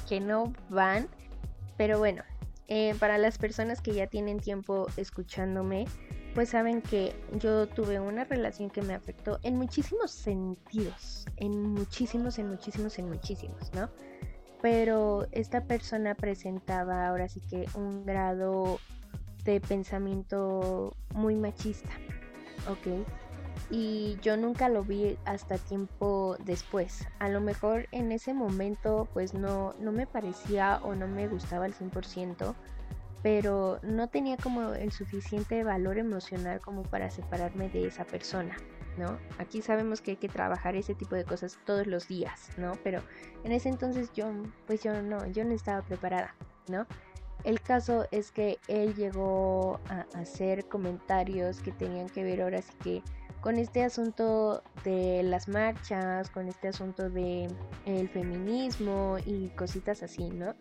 que 0.07 0.19
no 0.19 0.53
van. 0.69 1.07
Pero 1.77 1.99
bueno, 1.99 2.23
eh, 2.67 2.95
para 2.99 3.17
las 3.17 3.37
personas 3.37 3.81
que 3.81 3.93
ya 3.93 4.07
tienen 4.07 4.39
tiempo 4.39 4.87
escuchándome, 4.97 5.85
pues 6.35 6.49
saben 6.49 6.81
que 6.81 7.15
yo 7.39 7.65
tuve 7.65 8.01
una 8.01 8.25
relación 8.25 8.69
que 8.69 8.81
me 8.81 8.93
afectó 8.93 9.39
en 9.41 9.55
muchísimos 9.57 10.11
sentidos, 10.11 11.25
en 11.37 11.71
muchísimos, 11.71 12.37
en 12.37 12.49
muchísimos, 12.49 12.99
en 12.99 13.07
muchísimos, 13.07 13.73
¿no? 13.73 13.89
Pero 14.61 15.27
esta 15.31 15.63
persona 15.63 16.13
presentaba 16.13 17.07
ahora 17.07 17.29
sí 17.29 17.39
que 17.39 17.65
un 17.73 18.05
grado 18.05 18.79
de 19.45 19.61
pensamiento 19.61 20.93
muy 21.13 21.35
machista, 21.35 21.91
¿ok? 22.69 23.07
Y 23.71 24.17
yo 24.21 24.35
nunca 24.35 24.67
lo 24.67 24.83
vi 24.83 25.17
hasta 25.23 25.57
tiempo 25.57 26.35
después. 26.43 27.07
A 27.19 27.29
lo 27.29 27.39
mejor 27.39 27.87
en 27.93 28.11
ese 28.11 28.33
momento 28.33 29.07
pues 29.13 29.33
no, 29.33 29.73
no 29.79 29.93
me 29.93 30.05
parecía 30.05 30.81
o 30.83 30.95
no 30.95 31.07
me 31.07 31.29
gustaba 31.29 31.63
al 31.63 31.73
100%, 31.73 32.53
pero 33.25 33.79
no 33.81 34.07
tenía 34.07 34.37
como 34.37 34.75
el 34.75 34.91
suficiente 34.91 35.63
valor 35.63 35.97
emocional 35.97 36.61
como 36.61 36.83
para 36.83 37.09
separarme 37.09 37.69
de 37.69 37.87
esa 37.87 38.05
persona, 38.05 38.55
¿no? 38.99 39.17
Aquí 39.39 39.63
sabemos 39.63 39.99
que 39.99 40.11
hay 40.11 40.17
que 40.17 40.29
trabajar 40.29 40.75
ese 40.75 40.93
tipo 40.93 41.15
de 41.15 41.23
cosas 41.23 41.57
todos 41.65 41.87
los 41.87 42.07
días, 42.07 42.51
¿no? 42.57 42.73
Pero 42.83 43.01
en 43.43 43.51
ese 43.51 43.69
entonces 43.69 44.13
yo, 44.13 44.31
pues 44.67 44.83
yo 44.83 45.01
no, 45.01 45.25
yo 45.31 45.43
no 45.43 45.55
estaba 45.55 45.81
preparada, 45.81 46.35
¿no? 46.67 46.85
El 47.43 47.61
caso 47.61 48.05
es 48.11 48.29
que 48.29 48.59
él 48.67 48.93
llegó 48.93 49.79
a 49.89 50.05
hacer 50.19 50.65
comentarios 50.65 51.61
que 51.61 51.71
tenían 51.71 52.07
que 52.09 52.23
ver 52.23 52.43
ahora 52.43 52.61
sí 52.61 52.73
que 52.83 53.01
con 53.41 53.57
este 53.57 53.83
asunto 53.83 54.61
de 54.83 55.23
las 55.23 55.47
marchas, 55.47 56.29
con 56.29 56.47
este 56.47 56.67
asunto 56.67 57.09
de 57.09 57.47
el 57.87 58.07
feminismo 58.07 59.17
y 59.25 59.49
cositas 59.49 60.03
así, 60.03 60.29
¿no? 60.29 60.53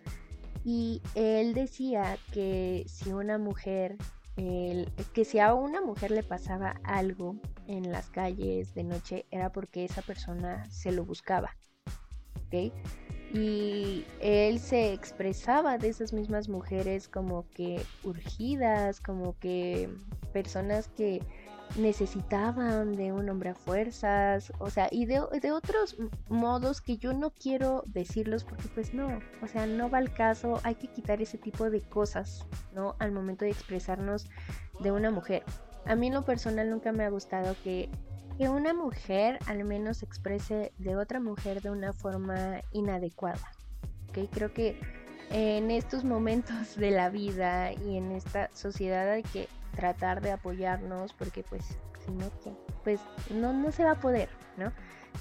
Y 0.65 1.03
él 1.15 1.53
decía 1.53 2.17
que 2.33 2.85
si 2.89 3.13
una 3.13 3.37
mujer, 3.39 3.97
que 4.35 5.25
si 5.25 5.39
a 5.39 5.53
una 5.55 5.83
mujer 5.83 6.11
le 6.11 6.23
pasaba 6.23 6.81
algo 6.85 7.37
en 7.69 7.93
las 7.93 8.09
calles 8.09 8.75
de 8.75 8.85
noche 8.85 9.27
era 9.31 9.53
porque 9.53 9.85
esa 9.85 10.01
persona 10.03 10.65
se 10.71 10.91
lo 10.91 11.05
buscaba. 11.05 11.57
¿Ok? 12.47 12.73
Y 13.35 14.05
él 14.21 14.61
se 14.61 14.93
expresaba 14.93 15.77
de 15.77 15.89
esas 15.89 16.13
mismas 16.13 16.49
mujeres 16.49 17.09
como 17.09 17.49
que 17.51 17.83
urgidas, 18.05 19.01
como 19.01 19.37
que 19.39 19.91
personas 20.33 20.89
que 20.89 21.21
necesitaban 21.77 22.95
de 22.97 23.13
un 23.13 23.29
hombre 23.29 23.51
a 23.51 23.55
fuerzas, 23.55 24.53
o 24.59 24.71
sea, 24.71 24.89
y 24.91 25.07
de, 25.07 25.21
de, 25.41 25.53
otros 25.53 25.97
modos 26.29 26.81
que 26.81 26.99
yo 26.99 27.13
no 27.13 27.31
quiero 27.31 27.83
decirlos 27.87 28.45
porque 28.45 28.69
pues 28.75 28.95
no, 28.95 29.21
o 29.43 29.49
sea, 29.49 29.67
no 29.67 29.91
va 29.91 29.99
al 29.99 30.13
caso, 30.13 30.61
hay 30.63 30.77
que 30.77 30.89
quitar 30.89 31.21
ese 31.21 31.39
tipo 31.39 31.71
de 31.71 31.81
cosas, 31.81 32.47
¿no? 32.75 32.95
Al 32.99 33.13
momento 33.13 33.45
de 33.45 33.51
expresarnos 33.51 34.29
de 34.81 34.93
una 34.93 35.11
mujer. 35.11 35.43
A 35.87 35.97
mí 35.97 36.07
en 36.07 36.15
lo 36.15 36.25
personal 36.25 36.71
nunca 36.71 36.93
me 36.93 37.05
ha 37.05 37.11
gustado 37.11 37.57
que, 37.65 37.89
que 38.39 38.49
una 38.49 38.73
mujer 38.73 39.39
al 39.47 39.65
menos 39.65 40.03
exprese 40.03 40.73
de 40.79 40.97
otra 40.97 41.21
mujer 41.21 41.61
de 41.61 41.71
una 41.71 41.93
forma 41.93 42.61
inadecuada, 42.73 43.53
¿ok? 44.09 44.29
Creo 44.31 44.53
que 44.53 44.79
en 45.31 45.71
estos 45.71 46.05
momentos 46.05 46.77
de 46.77 46.91
la 46.91 47.11
vida 47.11 47.73
y 47.73 47.97
en 47.97 48.13
esta 48.13 48.51
sociedad 48.55 49.11
hay 49.11 49.23
que 49.23 49.49
tratar 49.75 50.21
de 50.21 50.33
apoyarnos 50.33 51.13
porque 51.13 51.43
pues 51.43 51.65
si 52.05 52.13
no 52.13 52.31
pues 52.83 53.01
no, 53.31 53.53
no 53.53 53.73
se 53.73 53.85
va 53.85 53.93
a 53.93 54.01
poder, 54.01 54.29
¿no? 54.57 54.73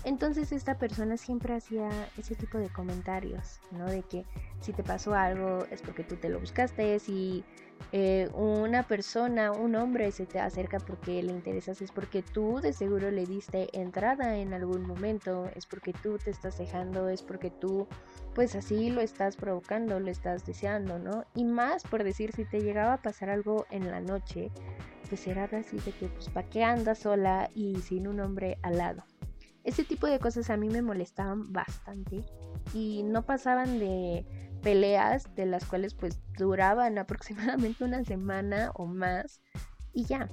Entonces 0.04 0.52
esta 0.52 0.76
persona 0.78 1.18
siempre 1.18 1.56
hacía 1.56 1.90
ese 2.18 2.36
tipo 2.36 2.58
de 2.58 2.70
comentarios, 2.70 3.60
¿no? 3.72 3.86
De 3.86 4.02
que 4.02 4.26
si 4.60 4.74
te 4.74 4.84
pasó 4.84 5.14
algo 5.14 5.66
es 5.72 5.82
porque 5.82 6.04
tú 6.04 6.16
te 6.18 6.30
lo 6.30 6.40
buscaste, 6.40 7.00
si 7.00 7.46
eh, 7.92 8.30
una 8.34 8.84
persona, 8.84 9.52
un 9.52 9.76
hombre 9.76 10.12
se 10.12 10.26
te 10.26 10.40
acerca 10.40 10.80
porque 10.80 11.22
le 11.22 11.32
interesas, 11.32 11.82
es 11.82 11.92
porque 11.92 12.24
tú 12.24 12.60
de 12.60 12.74
seguro 12.74 13.12
le 13.12 13.26
diste 13.26 13.70
entrada 13.80 14.38
en 14.38 14.54
algún 14.54 14.84
momento, 14.88 15.50
es 15.56 15.66
porque 15.66 15.94
tú 15.94 16.18
te 16.18 16.32
estás 16.32 16.58
dejando, 16.58 17.10
es 17.10 17.22
porque 17.22 17.52
tú 17.52 17.88
pues 18.34 18.56
así 18.56 18.90
lo 18.90 19.02
estás 19.02 19.36
provocando, 19.36 20.00
lo 20.00 20.10
estás 20.10 20.46
deseando, 20.46 20.98
¿no? 20.98 21.26
Y 21.36 21.46
más 21.46 21.84
por 21.84 22.04
decir, 22.04 22.32
si 22.34 22.46
te 22.46 22.62
llegaba 22.62 22.94
a 22.94 23.02
pasar 23.02 23.30
algo 23.30 23.68
en 23.70 23.90
la 23.92 24.02
noche, 24.02 24.52
pues 25.10 25.28
era 25.28 25.44
así 25.44 25.78
de 25.78 25.92
que 25.92 26.08
pues 26.08 26.30
para 26.30 26.50
qué 26.50 26.64
andas 26.64 27.00
sola 27.00 27.50
y 27.54 27.76
sin 27.82 28.08
un 28.08 28.20
hombre 28.20 28.58
al 28.64 28.78
lado. 28.78 29.04
Ese 29.64 29.84
tipo 29.84 30.08
de 30.08 30.20
cosas 30.20 30.50
a 30.50 30.58
mí 30.58 30.70
me 30.70 30.82
molestaban 30.82 31.54
bastante 31.54 32.24
y 32.74 33.04
no 33.04 33.26
pasaban 33.26 33.80
de 33.80 34.26
peleas 34.64 35.36
de 35.36 35.46
las 35.46 35.66
cuales 35.66 35.94
pues 35.94 36.20
duraban 36.38 36.98
aproximadamente 36.98 37.84
una 37.84 38.04
semana 38.04 38.72
o 38.74 38.86
más 38.86 39.42
y 39.94 40.06
ya. 40.06 40.28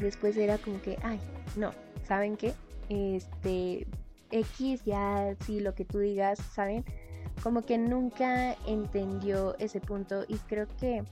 Después 0.00 0.36
era 0.36 0.56
como 0.58 0.80
que, 0.80 0.98
ay, 1.02 1.20
no, 1.56 1.72
¿saben 2.04 2.36
qué? 2.36 2.54
Este, 2.88 3.86
X 4.30 4.84
ya, 4.84 5.36
sí, 5.44 5.60
lo 5.60 5.74
que 5.74 5.84
tú 5.84 5.98
digas, 5.98 6.38
¿saben? 6.38 6.84
Como 7.42 7.62
que 7.62 7.76
nunca 7.76 8.56
entendió 8.66 9.56
ese 9.58 9.80
punto 9.80 10.24
y 10.26 10.36
creo 10.38 10.66
que 10.78 11.04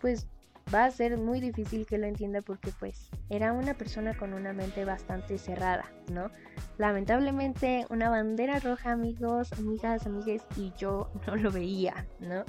pues 0.00 0.28
va 0.72 0.84
a 0.84 0.90
ser 0.90 1.18
muy 1.18 1.40
difícil 1.40 1.86
que 1.86 1.98
lo 1.98 2.06
entienda 2.06 2.42
porque 2.42 2.70
pues 2.78 3.10
era 3.28 3.52
una 3.52 3.74
persona 3.74 4.16
con 4.16 4.34
una 4.34 4.52
mente 4.52 4.84
bastante 4.84 5.38
cerrada, 5.38 5.90
¿no? 6.12 6.30
Lamentablemente 6.76 7.86
una 7.90 8.10
bandera 8.10 8.58
roja, 8.60 8.92
amigos, 8.92 9.52
amigas, 9.52 10.06
amigues, 10.06 10.42
y 10.56 10.72
yo 10.76 11.10
no 11.26 11.36
lo 11.36 11.50
veía, 11.50 12.06
¿no? 12.20 12.44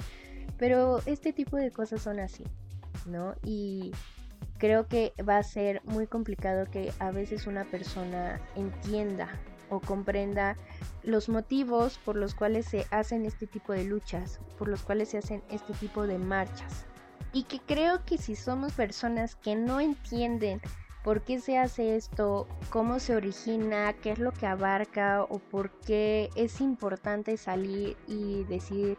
Pero 0.58 1.00
este 1.06 1.32
tipo 1.32 1.56
de 1.56 1.70
cosas 1.70 2.02
son 2.02 2.20
así, 2.20 2.44
¿no? 3.06 3.34
Y 3.42 3.92
creo 4.58 4.86
que 4.86 5.12
va 5.26 5.38
a 5.38 5.42
ser 5.42 5.82
muy 5.84 6.06
complicado 6.06 6.66
que 6.66 6.92
a 6.98 7.10
veces 7.10 7.46
una 7.46 7.64
persona 7.64 8.40
entienda 8.56 9.28
o 9.70 9.80
comprenda 9.80 10.56
los 11.02 11.28
motivos 11.28 11.98
por 12.04 12.16
los 12.16 12.34
cuales 12.34 12.66
se 12.66 12.86
hacen 12.90 13.24
este 13.24 13.46
tipo 13.46 13.72
de 13.72 13.84
luchas, 13.84 14.40
por 14.58 14.68
los 14.68 14.82
cuales 14.82 15.08
se 15.10 15.18
hacen 15.18 15.42
este 15.48 15.72
tipo 15.74 16.06
de 16.06 16.18
marchas, 16.18 16.84
y 17.32 17.44
que 17.44 17.60
creo 17.60 18.04
que 18.04 18.18
si 18.18 18.36
somos 18.36 18.72
personas 18.72 19.36
que 19.36 19.54
no 19.54 19.80
entienden 19.80 20.60
por 21.02 21.22
qué 21.22 21.40
se 21.40 21.58
hace 21.58 21.96
esto, 21.96 22.46
cómo 22.70 22.98
se 22.98 23.16
origina, 23.16 23.94
qué 23.94 24.12
es 24.12 24.18
lo 24.18 24.32
que 24.32 24.46
abarca 24.46 25.22
o 25.22 25.38
por 25.38 25.70
qué 25.80 26.28
es 26.34 26.60
importante 26.60 27.36
salir 27.36 27.96
y 28.06 28.44
decir, 28.44 28.98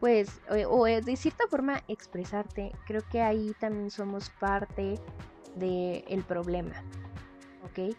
pues, 0.00 0.40
o, 0.68 0.84
de 0.84 1.16
cierta 1.16 1.46
forma 1.48 1.82
expresarte, 1.88 2.72
creo 2.86 3.02
que 3.08 3.22
ahí 3.22 3.54
también 3.60 3.90
somos 3.90 4.30
parte 4.30 4.98
del 5.54 6.24
problema, 6.26 6.82
¿ok? 7.64 7.94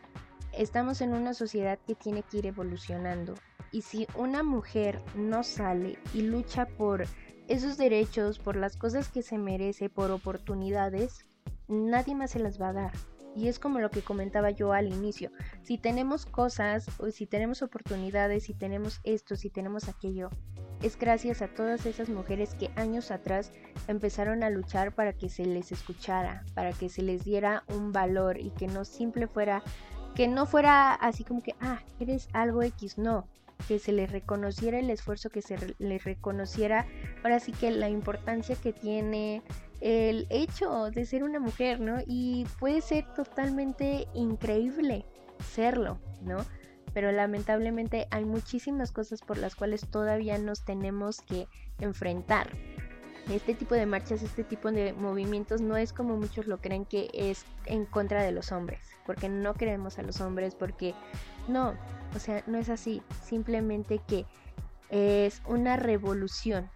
Estamos 0.51 1.01
en 1.01 1.13
una 1.13 1.33
sociedad 1.33 1.79
que 1.85 1.95
tiene 1.95 2.23
que 2.23 2.39
ir 2.39 2.47
evolucionando 2.47 3.35
y 3.71 3.81
si 3.81 4.07
una 4.15 4.43
mujer 4.43 5.01
no 5.15 5.43
sale 5.43 5.97
y 6.13 6.21
lucha 6.21 6.65
por 6.65 7.05
esos 7.47 7.77
derechos, 7.77 8.39
por 8.39 8.55
las 8.55 8.75
cosas 8.75 9.09
que 9.09 9.21
se 9.21 9.37
merece, 9.37 9.89
por 9.89 10.11
oportunidades, 10.11 11.25
nadie 11.67 12.15
más 12.15 12.31
se 12.31 12.39
las 12.39 12.61
va 12.61 12.69
a 12.69 12.73
dar. 12.73 12.91
Y 13.35 13.47
es 13.47 13.59
como 13.59 13.79
lo 13.79 13.91
que 13.91 14.01
comentaba 14.01 14.49
yo 14.49 14.73
al 14.73 14.87
inicio. 14.87 15.31
Si 15.61 15.77
tenemos 15.77 16.25
cosas, 16.25 16.87
o 16.97 17.11
si 17.11 17.27
tenemos 17.27 17.61
oportunidades, 17.61 18.45
si 18.45 18.53
tenemos 18.53 18.99
esto, 19.03 19.35
si 19.35 19.49
tenemos 19.49 19.87
aquello, 19.87 20.29
es 20.81 20.97
gracias 20.97 21.41
a 21.41 21.47
todas 21.47 21.85
esas 21.85 22.09
mujeres 22.09 22.53
que 22.55 22.71
años 22.75 23.11
atrás 23.11 23.51
empezaron 23.87 24.43
a 24.43 24.49
luchar 24.49 24.93
para 24.93 25.13
que 25.13 25.29
se 25.29 25.45
les 25.45 25.71
escuchara, 25.71 26.43
para 26.53 26.73
que 26.73 26.89
se 26.89 27.01
les 27.01 27.23
diera 27.23 27.63
un 27.67 27.91
valor 27.91 28.39
y 28.39 28.49
que 28.51 28.67
no 28.67 28.85
simple 28.85 29.27
fuera, 29.27 29.63
que 30.15 30.27
no 30.27 30.45
fuera 30.45 30.93
así 30.93 31.23
como 31.23 31.41
que, 31.41 31.55
ah, 31.61 31.81
eres 31.99 32.27
algo 32.33 32.61
X, 32.63 32.97
no, 32.97 33.27
que 33.67 33.79
se 33.79 33.91
les 33.91 34.11
reconociera 34.11 34.79
el 34.79 34.89
esfuerzo, 34.89 35.29
que 35.29 35.41
se 35.41 35.57
les 35.79 36.03
reconociera 36.03 36.85
ahora 37.23 37.39
sí 37.39 37.51
que 37.51 37.71
la 37.71 37.89
importancia 37.89 38.55
que 38.55 38.73
tiene 38.73 39.41
el 39.81 40.27
hecho 40.29 40.89
de 40.91 41.05
ser 41.05 41.23
una 41.23 41.39
mujer, 41.39 41.79
¿no? 41.79 41.97
Y 42.05 42.45
puede 42.59 42.81
ser 42.81 43.05
totalmente 43.13 44.07
increíble 44.13 45.05
serlo, 45.43 45.99
¿no? 46.21 46.45
Pero 46.93 47.11
lamentablemente 47.11 48.07
hay 48.09 48.25
muchísimas 48.25 48.91
cosas 48.91 49.21
por 49.21 49.37
las 49.37 49.55
cuales 49.55 49.87
todavía 49.87 50.37
nos 50.37 50.65
tenemos 50.65 51.21
que 51.21 51.47
enfrentar. 51.79 52.49
Este 53.29 53.53
tipo 53.53 53.75
de 53.75 53.85
marchas, 53.85 54.23
este 54.23 54.45
tipo 54.45 54.71
de 54.71 54.93
movimientos 54.93 55.59
no 55.59 55.75
es 55.75 55.91
como 55.91 56.15
muchos 56.15 56.47
lo 56.47 56.59
creen 56.59 56.85
que 56.85 57.09
es 57.13 57.45
en 57.65 57.85
contra 57.85 58.23
de 58.23 58.31
los 58.31 58.53
hombres, 58.53 58.79
porque 59.05 59.27
no 59.27 59.53
queremos 59.53 59.99
a 59.99 60.03
los 60.03 60.21
hombres, 60.21 60.55
porque 60.55 60.95
no, 61.49 61.75
o 62.17 62.19
sea, 62.19 62.43
no 62.47 62.57
es 62.57 62.69
así, 62.69 63.03
simplemente 63.23 63.99
que 64.07 64.25
es 64.89 65.43
una 65.45 65.77
revolución, 65.77 66.67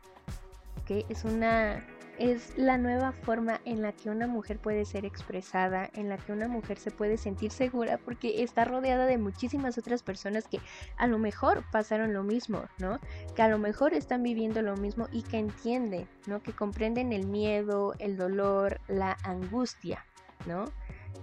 ¿ok? 0.82 1.04
Es 1.10 1.26
una, 1.26 1.84
es 2.20 2.56
la 2.60 2.78
nueva 2.78 3.12
forma 3.12 3.60
en 3.66 3.82
la 3.82 3.92
que 3.92 4.12
una 4.12 4.28
mujer 4.28 4.60
puede 4.60 4.86
ser 4.86 5.04
expresada, 5.04 5.90
en 5.96 6.10
la 6.10 6.18
que 6.18 6.32
una 6.32 6.48
mujer 6.48 6.78
se 6.78 6.92
puede 6.92 7.18
sentir 7.18 7.50
segura 7.50 7.98
porque 7.98 8.44
está 8.44 8.66
rodeada 8.66 9.08
de 9.08 9.18
muchísimas 9.18 9.80
otras 9.80 10.04
personas 10.04 10.48
que 10.48 10.60
a 10.98 11.08
lo 11.08 11.18
mejor 11.18 11.64
pasaron 11.72 12.14
lo 12.14 12.22
mismo, 12.22 12.66
¿no? 12.78 13.00
Que 13.36 13.42
a 13.42 13.50
lo 13.50 13.58
mejor 13.58 13.96
están 13.96 14.22
viviendo 14.22 14.62
lo 14.62 14.78
mismo 14.78 15.08
y 15.12 15.24
que 15.24 15.40
entienden, 15.40 16.08
¿no? 16.28 16.44
Que 16.44 16.54
comprenden 16.54 17.14
el 17.14 17.26
miedo, 17.26 17.96
el 17.98 18.16
dolor, 18.16 18.80
la 18.88 19.18
angustia, 19.24 20.06
¿no? 20.46 20.66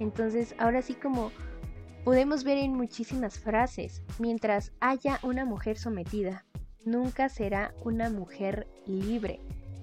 Entonces, 0.01 0.57
ahora 0.59 0.83
sí 0.83 0.95
como 0.95 1.31
podemos 2.09 2.43
ver 2.43 2.57
en 2.57 2.73
muchísimas 2.73 3.39
frases, 3.39 4.01
mientras 4.19 4.73
haya 4.81 5.21
una 5.23 5.45
mujer 5.45 5.77
sometida, 5.77 6.47
nunca 6.87 7.29
será 7.29 7.75
una 7.85 8.09
mujer 8.09 8.67
libre. 8.87 9.41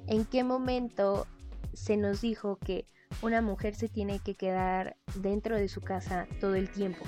¿En 0.08 0.26
qué 0.26 0.44
momento 0.44 1.28
se 1.74 1.98
nos 1.98 2.22
dijo 2.22 2.56
que 2.56 2.88
una 3.22 3.44
mujer 3.44 3.76
se 3.76 3.90
tiene 3.90 4.18
que 4.18 4.34
quedar 4.34 4.98
dentro 5.14 5.56
de 5.56 5.68
su 5.68 5.82
casa 5.82 6.26
todo 6.42 6.56
el 6.56 6.72
tiempo? 6.72 7.06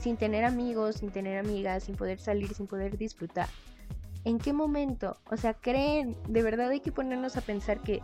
Sin 0.00 0.18
tener 0.18 0.44
amigos, 0.44 0.96
sin 0.96 1.12
tener 1.12 1.38
amigas, 1.38 1.84
sin 1.84 1.96
poder 1.96 2.20
salir, 2.20 2.52
sin 2.52 2.66
poder 2.66 2.98
disfrutar. 2.98 3.48
¿En 4.24 4.38
qué 4.38 4.52
momento? 4.52 5.16
O 5.30 5.36
sea, 5.36 5.54
creen, 5.54 6.16
de 6.28 6.42
verdad 6.42 6.68
hay 6.70 6.80
que 6.80 6.92
ponernos 6.92 7.36
a 7.36 7.40
pensar 7.40 7.80
que 7.80 8.02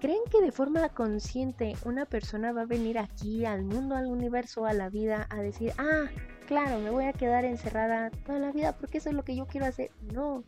creen 0.00 0.20
que 0.30 0.40
de 0.40 0.52
forma 0.52 0.88
consciente 0.90 1.76
una 1.84 2.04
persona 2.06 2.52
va 2.52 2.62
a 2.62 2.66
venir 2.66 2.98
aquí 2.98 3.44
al 3.44 3.64
mundo, 3.64 3.94
al 3.94 4.06
universo, 4.06 4.66
a 4.66 4.72
la 4.72 4.90
vida 4.90 5.26
a 5.30 5.36
decir, 5.36 5.72
ah, 5.78 6.10
claro, 6.46 6.78
me 6.80 6.90
voy 6.90 7.04
a 7.04 7.12
quedar 7.12 7.44
encerrada 7.44 8.10
toda 8.10 8.38
la 8.38 8.52
vida 8.52 8.76
porque 8.76 8.98
eso 8.98 9.10
es 9.10 9.14
lo 9.14 9.24
que 9.24 9.36
yo 9.36 9.46
quiero 9.46 9.66
hacer. 9.66 9.90
No, 10.12 10.44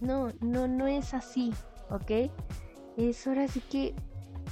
no, 0.00 0.32
no, 0.40 0.68
no 0.68 0.86
es 0.86 1.14
así, 1.14 1.52
¿ok? 1.90 2.30
Es 2.96 3.26
ahora 3.26 3.48
sí 3.48 3.60
que 3.60 3.94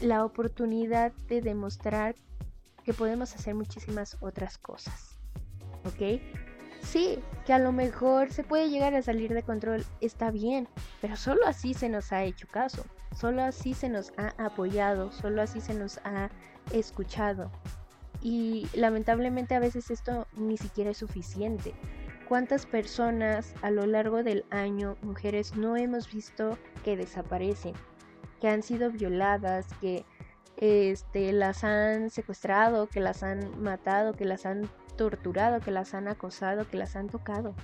la 0.01 0.25
oportunidad 0.25 1.13
de 1.29 1.41
demostrar 1.41 2.15
que 2.85 2.95
podemos 2.95 3.35
hacer 3.35 3.55
muchísimas 3.55 4.17
otras 4.21 4.59
cosas, 4.59 5.19
¿ok? 5.85 6.21
Sí, 6.91 7.19
que 7.45 7.53
a 7.53 7.59
lo 7.59 7.73
mejor 7.73 8.33
se 8.33 8.45
puede 8.45 8.71
llegar 8.71 8.95
a 8.95 9.03
salir 9.03 9.35
de 9.35 9.43
control, 9.43 9.85
está 10.01 10.31
bien, 10.31 10.69
pero 11.01 11.17
solo 11.17 11.47
así 11.47 11.75
se 11.75 11.89
nos 11.89 12.13
ha 12.13 12.25
hecho 12.25 12.47
caso, 12.49 12.85
solo 13.15 13.43
así 13.43 13.75
se 13.75 13.89
nos 13.89 14.13
ha 14.17 14.33
apoyado, 14.43 15.11
solo 15.13 15.43
así 15.43 15.61
se 15.61 15.75
nos 15.75 15.99
ha 16.05 16.31
escuchado. 16.73 17.51
Y 18.23 18.69
lamentablemente 18.75 19.55
a 19.55 19.61
veces 19.61 19.91
esto 19.91 20.27
ni 20.37 20.57
siquiera 20.57 20.91
es 20.91 20.99
suficiente 20.99 21.75
cuántas 22.27 22.67
personas 22.67 23.55
a 23.63 23.71
lo 23.71 23.87
largo 23.87 24.23
del 24.23 24.45
año, 24.51 24.97
mujeres, 25.03 25.57
no 25.57 25.77
hemos 25.77 26.13
visto 26.13 26.59
que 26.85 26.97
desaparecen, 26.97 27.75
que 28.41 28.49
han 28.49 28.63
sido 28.63 28.91
violadas, 28.91 29.67
que 29.81 30.05
este, 30.57 31.33
las 31.33 31.65
han 31.65 32.11
secuestrado, 32.11 32.89
que 32.89 33.01
las 33.01 33.23
han 33.23 33.63
matado, 33.63 34.15
que 34.15 34.25
las 34.25 34.47
han 34.47 34.69
torturado, 34.97 35.61
que 35.61 35.71
las 35.71 35.95
han 35.95 36.09
acosado, 36.09 36.69
que 36.69 36.77
las 36.77 36.97
han 36.97 37.09
tocado. 37.09 37.55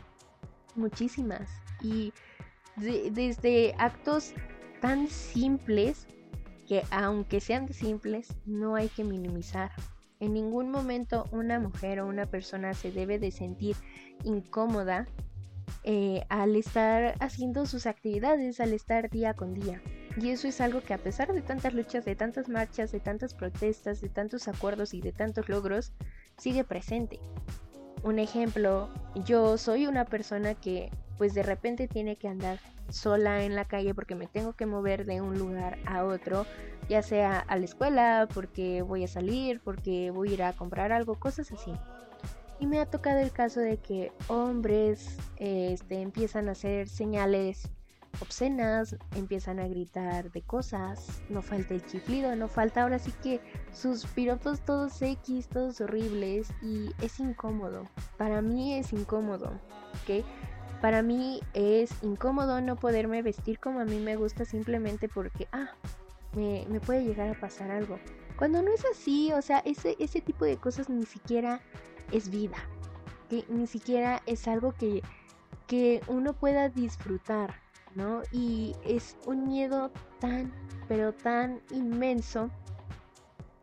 Muchísimas. 0.74 1.48
Y 1.80 2.12
desde 2.76 3.74
actos 3.78 4.32
tan 4.80 5.08
simples 5.08 6.06
que 6.66 6.82
aunque 6.90 7.40
sean 7.40 7.72
simples, 7.72 8.28
no 8.46 8.76
hay 8.76 8.88
que 8.88 9.04
minimizar. 9.04 9.70
En 10.20 10.34
ningún 10.34 10.70
momento 10.70 11.26
una 11.32 11.58
mujer 11.58 12.00
o 12.00 12.06
una 12.06 12.26
persona 12.26 12.74
se 12.74 12.92
debe 12.92 13.18
de 13.18 13.32
sentir 13.32 13.76
incómoda 14.24 15.06
eh, 15.84 16.24
al 16.28 16.54
estar 16.54 17.16
haciendo 17.20 17.66
sus 17.66 17.86
actividades, 17.86 18.60
al 18.60 18.72
estar 18.72 19.10
día 19.10 19.34
con 19.34 19.54
día. 19.54 19.82
Y 20.16 20.28
eso 20.28 20.46
es 20.46 20.60
algo 20.60 20.82
que 20.82 20.94
a 20.94 20.98
pesar 20.98 21.32
de 21.32 21.42
tantas 21.42 21.74
luchas, 21.74 22.04
de 22.04 22.14
tantas 22.14 22.48
marchas, 22.48 22.92
de 22.92 23.00
tantas 23.00 23.34
protestas, 23.34 24.00
de 24.00 24.08
tantos 24.08 24.46
acuerdos 24.46 24.94
y 24.94 25.00
de 25.00 25.12
tantos 25.12 25.48
logros, 25.48 25.92
sigue 26.38 26.64
presente. 26.64 27.20
Un 28.02 28.18
ejemplo, 28.18 28.88
yo 29.24 29.56
soy 29.58 29.86
una 29.86 30.04
persona 30.04 30.54
que 30.54 30.90
pues 31.18 31.34
de 31.34 31.42
repente 31.42 31.86
tiene 31.86 32.16
que 32.16 32.28
andar 32.28 32.58
sola 32.88 33.44
en 33.44 33.54
la 33.54 33.66
calle 33.66 33.94
porque 33.94 34.14
me 34.14 34.26
tengo 34.26 34.54
que 34.54 34.66
mover 34.66 35.04
de 35.04 35.20
un 35.20 35.38
lugar 35.38 35.78
a 35.86 36.04
otro, 36.04 36.46
ya 36.88 37.02
sea 37.02 37.38
a 37.38 37.56
la 37.56 37.64
escuela, 37.64 38.28
porque 38.34 38.82
voy 38.82 39.04
a 39.04 39.08
salir, 39.08 39.60
porque 39.60 40.10
voy 40.10 40.30
a 40.30 40.32
ir 40.32 40.42
a 40.42 40.52
comprar 40.52 40.92
algo, 40.92 41.14
cosas 41.14 41.52
así. 41.52 41.72
Y 42.58 42.66
me 42.66 42.80
ha 42.80 42.86
tocado 42.86 43.18
el 43.18 43.32
caso 43.32 43.60
de 43.60 43.78
que 43.78 44.12
hombres 44.28 45.16
este, 45.36 46.00
empiezan 46.00 46.48
a 46.48 46.52
hacer 46.52 46.88
señales 46.88 47.68
obscenas, 48.20 48.96
empiezan 49.16 49.58
a 49.58 49.68
gritar 49.68 50.30
de 50.30 50.42
cosas, 50.42 51.22
no 51.28 51.42
falta 51.42 51.74
el 51.74 51.84
chiflido, 51.84 52.36
no 52.36 52.48
falta 52.48 52.82
ahora 52.82 52.98
sí 52.98 53.12
que 53.22 53.40
sus 53.72 54.06
piropos 54.06 54.60
todos 54.60 55.00
X, 55.00 55.48
todos 55.48 55.80
horribles 55.80 56.48
y 56.62 56.90
es 57.00 57.18
incómodo. 57.20 57.88
Para 58.18 58.42
mí 58.42 58.74
es 58.74 58.92
incómodo, 58.92 59.52
¿ok? 60.02 60.24
Para 60.80 61.02
mí 61.02 61.40
es 61.54 61.90
incómodo 62.02 62.60
no 62.60 62.76
poderme 62.76 63.22
vestir 63.22 63.60
como 63.60 63.80
a 63.80 63.84
mí 63.84 64.00
me 64.00 64.16
gusta 64.16 64.44
simplemente 64.44 65.08
porque, 65.08 65.46
ah, 65.52 65.70
me, 66.34 66.80
puede 66.80 67.04
llegar 67.04 67.28
a 67.28 67.38
pasar 67.38 67.70
algo. 67.70 67.98
Cuando 68.36 68.62
no 68.62 68.72
es 68.72 68.84
así, 68.86 69.32
o 69.32 69.42
sea, 69.42 69.60
ese, 69.60 69.96
ese 70.00 70.20
tipo 70.20 70.44
de 70.44 70.56
cosas 70.56 70.88
ni 70.88 71.06
siquiera 71.06 71.60
es 72.10 72.30
vida, 72.30 72.56
que 73.30 73.44
ni 73.48 73.66
siquiera 73.66 74.22
es 74.26 74.48
algo 74.48 74.72
que, 74.72 75.02
que 75.68 76.02
uno 76.08 76.32
pueda 76.32 76.68
disfrutar, 76.68 77.61
¿no? 77.94 78.22
Y 78.32 78.74
es 78.84 79.16
un 79.26 79.46
miedo 79.46 79.90
tan, 80.20 80.52
pero 80.88 81.12
tan 81.12 81.60
inmenso 81.70 82.50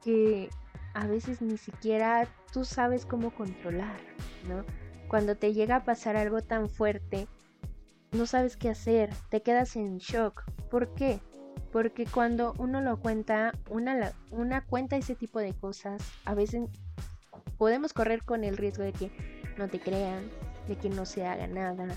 que 0.04 0.50
a 0.94 1.08
veces 1.08 1.42
ni 1.42 1.58
siquiera 1.58 2.28
tú 2.52 2.66
sabes 2.66 3.06
cómo 3.06 3.32
controlar, 3.32 4.00
¿no? 4.48 4.64
Cuando 5.08 5.36
te 5.36 5.54
llega 5.54 5.78
a 5.78 5.84
pasar 5.84 6.16
algo 6.18 6.42
tan 6.42 6.70
fuerte, 6.70 7.28
no 8.12 8.26
sabes 8.26 8.58
qué 8.58 8.70
hacer, 8.70 9.10
te 9.30 9.42
quedas 9.42 9.76
en 9.76 9.98
shock. 9.98 10.44
¿Por 10.70 10.94
qué? 10.94 11.20
Porque 11.72 12.06
cuando 12.06 12.54
uno 12.58 12.82
lo 12.82 13.00
cuenta, 13.00 13.54
una, 13.70 14.14
una 14.32 14.66
cuenta 14.66 14.98
ese 14.98 15.16
tipo 15.16 15.40
de 15.40 15.54
cosas, 15.54 16.02
a 16.26 16.34
veces 16.34 16.64
podemos 17.58 17.94
correr 17.94 18.24
con 18.24 18.44
el 18.44 18.58
riesgo 18.58 18.84
de 18.84 18.94
que 18.94 19.12
no 19.58 19.68
te 19.68 19.80
crean, 19.80 20.30
de 20.68 20.76
que 20.76 20.90
no 20.90 21.06
se 21.06 21.26
haga 21.26 21.48
nada, 21.48 21.88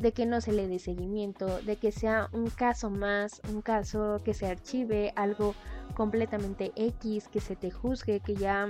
de 0.00 0.12
que 0.12 0.26
no 0.26 0.40
se 0.40 0.52
le 0.52 0.66
dé 0.66 0.78
seguimiento, 0.78 1.60
de 1.62 1.76
que 1.76 1.92
sea 1.92 2.28
un 2.32 2.48
caso 2.48 2.90
más, 2.90 3.40
un 3.48 3.62
caso 3.62 4.20
que 4.24 4.34
se 4.34 4.46
archive, 4.46 5.12
algo 5.16 5.54
completamente 5.94 6.72
X, 6.76 7.28
que 7.28 7.40
se 7.40 7.56
te 7.56 7.70
juzgue, 7.70 8.20
que 8.20 8.34
ya 8.34 8.68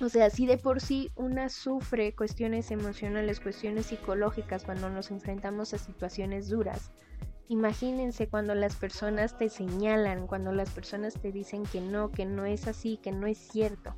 o 0.00 0.08
sea, 0.08 0.30
si 0.30 0.46
de 0.46 0.58
por 0.58 0.80
sí 0.80 1.10
una 1.16 1.48
sufre 1.48 2.14
cuestiones 2.14 2.70
emocionales, 2.70 3.40
cuestiones 3.40 3.86
psicológicas 3.86 4.64
cuando 4.64 4.90
nos 4.90 5.10
enfrentamos 5.10 5.72
a 5.72 5.78
situaciones 5.78 6.48
duras, 6.48 6.90
imagínense 7.48 8.28
cuando 8.28 8.54
las 8.54 8.76
personas 8.76 9.38
te 9.38 9.48
señalan, 9.48 10.26
cuando 10.26 10.52
las 10.52 10.70
personas 10.70 11.14
te 11.14 11.32
dicen 11.32 11.64
que 11.64 11.80
no, 11.80 12.10
que 12.10 12.26
no 12.26 12.44
es 12.44 12.66
así, 12.66 12.98
que 12.98 13.12
no 13.12 13.26
es 13.26 13.38
cierto. 13.38 13.94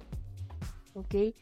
¿Ok? 0.94 1.34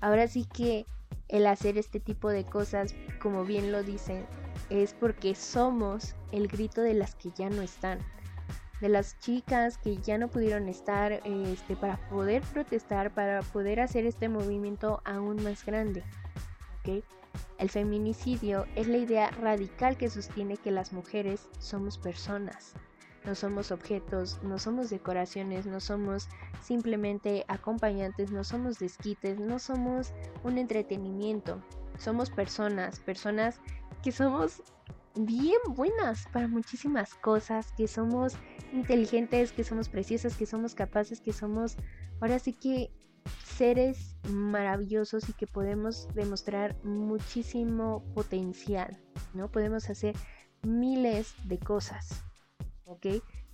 Ahora 0.00 0.26
sí 0.28 0.46
que 0.52 0.86
el 1.28 1.46
hacer 1.46 1.78
este 1.78 2.00
tipo 2.00 2.28
de 2.28 2.44
cosas, 2.44 2.94
como 3.20 3.44
bien 3.44 3.72
lo 3.72 3.82
dicen, 3.82 4.26
es 4.70 4.94
porque 4.94 5.34
somos 5.34 6.14
el 6.32 6.48
grito 6.48 6.82
de 6.82 6.94
las 6.94 7.14
que 7.14 7.30
ya 7.36 7.50
no 7.50 7.62
están 7.62 7.98
de 8.80 8.88
las 8.88 9.18
chicas 9.20 9.78
que 9.78 9.96
ya 9.98 10.18
no 10.18 10.28
pudieron 10.28 10.68
estar 10.68 11.12
este, 11.12 11.76
para 11.76 11.96
poder 12.08 12.42
protestar, 12.42 13.14
para 13.14 13.42
poder 13.42 13.80
hacer 13.80 14.06
este 14.06 14.28
movimiento 14.28 15.00
aún 15.04 15.42
más 15.42 15.64
grande. 15.64 16.02
El 17.58 17.70
feminicidio 17.70 18.66
es 18.76 18.86
la 18.86 18.98
idea 18.98 19.30
radical 19.30 19.96
que 19.96 20.08
sostiene 20.08 20.56
que 20.56 20.70
las 20.70 20.92
mujeres 20.92 21.48
somos 21.58 21.98
personas, 21.98 22.74
no 23.26 23.34
somos 23.34 23.72
objetos, 23.72 24.40
no 24.42 24.58
somos 24.58 24.88
decoraciones, 24.88 25.66
no 25.66 25.80
somos 25.80 26.28
simplemente 26.62 27.44
acompañantes, 27.48 28.30
no 28.30 28.44
somos 28.44 28.78
desquites, 28.78 29.38
no 29.38 29.58
somos 29.58 30.12
un 30.44 30.58
entretenimiento, 30.58 31.60
somos 31.98 32.30
personas, 32.30 33.00
personas 33.00 33.60
que 34.02 34.12
somos 34.12 34.62
bien 35.16 35.58
buenas 35.68 36.26
para 36.32 36.46
muchísimas 36.46 37.14
cosas, 37.14 37.72
que 37.72 37.88
somos 37.88 38.34
inteligentes, 38.72 39.52
que 39.52 39.64
somos 39.64 39.88
preciosas, 39.88 40.36
que 40.36 40.46
somos 40.46 40.74
capaces, 40.74 41.20
que 41.20 41.32
somos 41.32 41.76
ahora 42.20 42.38
sí 42.38 42.52
que 42.52 42.90
seres 43.44 44.16
maravillosos 44.30 45.28
y 45.28 45.32
que 45.32 45.46
podemos 45.46 46.08
demostrar 46.14 46.76
muchísimo 46.84 48.04
potencial, 48.14 48.96
¿no? 49.34 49.50
Podemos 49.50 49.88
hacer 49.90 50.14
miles 50.62 51.34
de 51.44 51.58
cosas, 51.58 52.22
¿ok? 52.86 53.06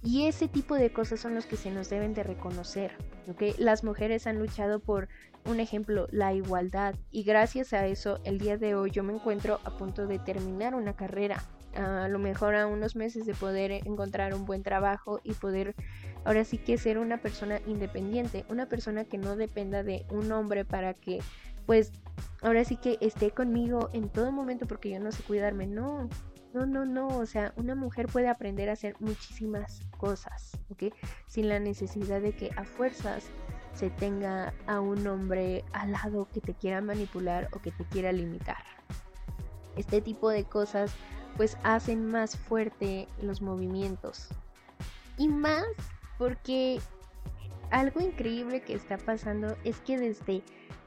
Y 0.02 0.26
ese 0.26 0.48
tipo 0.48 0.74
de 0.74 0.92
cosas 0.92 1.20
son 1.20 1.34
los 1.34 1.46
que 1.46 1.56
se 1.56 1.70
nos 1.70 1.88
deben 1.88 2.14
de 2.14 2.22
reconocer, 2.22 2.92
¿ok? 3.28 3.58
Las 3.58 3.84
mujeres 3.84 4.26
han 4.26 4.38
luchado 4.38 4.80
por, 4.80 5.08
un 5.44 5.58
ejemplo, 5.58 6.06
la 6.10 6.32
igualdad 6.32 6.94
y 7.10 7.24
gracias 7.24 7.72
a 7.72 7.86
eso 7.86 8.20
el 8.24 8.38
día 8.38 8.56
de 8.56 8.74
hoy 8.74 8.90
yo 8.90 9.02
me 9.02 9.12
encuentro 9.12 9.60
a 9.64 9.76
punto 9.76 10.06
de 10.06 10.18
terminar 10.18 10.74
una 10.74 10.94
carrera, 10.94 11.42
a 11.74 12.08
lo 12.08 12.18
mejor 12.18 12.54
a 12.54 12.66
unos 12.66 12.96
meses 12.96 13.26
de 13.26 13.34
poder 13.34 13.72
encontrar 13.72 14.34
un 14.34 14.44
buen 14.44 14.62
trabajo 14.62 15.20
y 15.24 15.32
poder 15.32 15.74
ahora 16.24 16.44
sí 16.44 16.58
que 16.58 16.78
ser 16.78 16.98
una 16.98 17.18
persona 17.18 17.60
independiente, 17.66 18.44
una 18.48 18.66
persona 18.68 19.04
que 19.04 19.18
no 19.18 19.36
dependa 19.36 19.82
de 19.82 20.04
un 20.10 20.30
hombre 20.32 20.64
para 20.64 20.94
que 20.94 21.20
pues 21.64 21.92
ahora 22.42 22.64
sí 22.64 22.76
que 22.76 22.98
esté 23.00 23.30
conmigo 23.30 23.88
en 23.92 24.08
todo 24.08 24.32
momento 24.32 24.66
porque 24.66 24.90
yo 24.90 25.00
no 25.00 25.12
sé 25.12 25.22
cuidarme, 25.22 25.66
no. 25.66 26.08
No, 26.52 26.66
no, 26.66 26.84
no, 26.84 27.08
o 27.08 27.24
sea, 27.24 27.54
una 27.56 27.74
mujer 27.74 28.08
puede 28.08 28.28
aprender 28.28 28.68
a 28.68 28.74
hacer 28.74 28.94
muchísimas 29.00 29.80
cosas, 29.96 30.58
¿ok? 30.70 30.94
Sin 31.26 31.48
la 31.48 31.58
necesidad 31.58 32.20
de 32.20 32.32
que 32.32 32.50
a 32.56 32.64
fuerzas 32.64 33.24
se 33.74 33.88
tenga 33.88 34.52
a 34.66 34.80
un 34.80 35.06
hombre 35.06 35.64
al 35.72 35.92
lado 35.92 36.28
que 36.32 36.42
te 36.42 36.52
quiera 36.52 36.82
manipular 36.82 37.48
o 37.52 37.60
que 37.60 37.70
te 37.70 37.84
quiera 37.84 38.12
limitar. 38.12 38.62
Este 39.76 40.02
tipo 40.02 40.28
de 40.28 40.44
cosas 40.44 40.92
pues 41.38 41.56
hacen 41.62 42.06
más 42.06 42.36
fuerte 42.36 43.08
los 43.22 43.40
movimientos. 43.40 44.28
Y 45.16 45.28
más 45.28 45.64
porque 46.18 46.80
algo 47.70 48.00
increíble 48.00 48.60
que 48.60 48.74
está 48.74 48.98
pasando 48.98 49.56
es 49.64 49.80
que 49.80 49.98
desde 49.98 50.42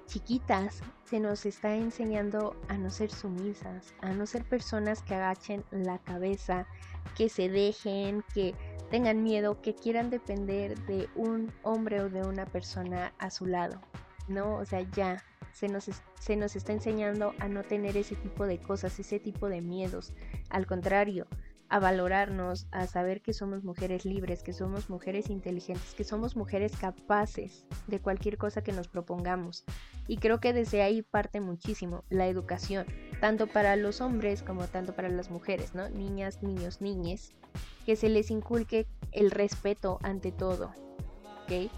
chiquitas 0.06 0.82
se 1.04 1.20
nos 1.20 1.46
está 1.46 1.76
enseñando 1.76 2.56
a 2.68 2.78
no 2.78 2.90
ser 2.90 3.12
sumisas, 3.12 3.94
a 4.02 4.12
no 4.14 4.26
ser 4.26 4.44
personas 4.44 5.02
que 5.02 5.16
agachen 5.16 5.64
la 5.72 6.00
cabeza, 6.00 6.68
que 7.16 7.30
se 7.30 7.50
dejen, 7.50 8.24
que 8.34 8.56
tengan 8.90 9.24
miedo, 9.24 9.62
que 9.62 9.76
quieran 9.76 10.10
depender 10.10 10.78
de 10.86 11.10
un 11.16 11.52
hombre 11.64 12.02
o 12.02 12.10
de 12.10 12.22
una 12.22 12.46
persona 12.46 13.14
a 13.20 13.30
su 13.30 13.46
lado. 13.46 13.80
¿No? 14.28 14.56
O 14.56 14.66
sea, 14.66 14.82
ya 14.92 15.24
se 15.52 15.68
nos, 15.68 15.90
se 16.20 16.36
nos 16.36 16.56
está 16.56 16.74
enseñando 16.74 17.34
a 17.40 17.48
no 17.48 17.64
tener 17.64 17.96
ese 17.96 18.16
tipo 18.16 18.46
de 18.46 18.60
cosas, 18.60 19.00
ese 19.00 19.20
tipo 19.20 19.48
de 19.48 19.62
miedos. 19.62 20.14
Al 20.50 20.66
contrario, 20.66 21.28
a 21.70 21.80
valorarnos, 21.80 22.68
a 22.72 22.86
saber 22.88 23.22
que 23.22 23.34
somos 23.34 23.64
mujeres 23.64 24.06
libres, 24.06 24.44
que 24.44 24.54
somos 24.54 24.90
mujeres 24.90 25.30
inteligentes, 25.30 25.94
que 25.96 26.04
somos 26.04 26.36
mujeres 26.36 26.76
capaces 26.78 27.66
de 27.88 28.00
cualquier 28.00 28.38
cosa 28.38 28.64
que 28.64 28.72
nos 28.72 28.88
propongamos. 28.88 29.64
Y 30.08 30.18
creo 30.18 30.40
que 30.40 30.54
desde 30.54 30.84
ahí 30.84 31.02
parte 31.02 31.42
muchísimo 31.42 32.04
la 32.10 32.28
educación, 32.28 32.86
tanto 33.20 33.48
para 33.48 33.76
los 33.76 34.02
hombres 34.02 34.44
como 34.44 34.68
tanto 34.68 34.96
para 34.96 35.10
las 35.10 35.32
mujeres, 35.32 35.74
¿no? 35.74 35.90
Niñas, 35.90 36.44
niños, 36.44 36.82
niñes, 36.82 37.34
que 37.86 37.96
se 37.96 38.10
les 38.10 38.30
inculque 38.30 38.88
el 39.12 39.32
respeto 39.32 40.00
ante 40.04 40.32
todo, 40.32 40.72
¿ok? 41.44 41.72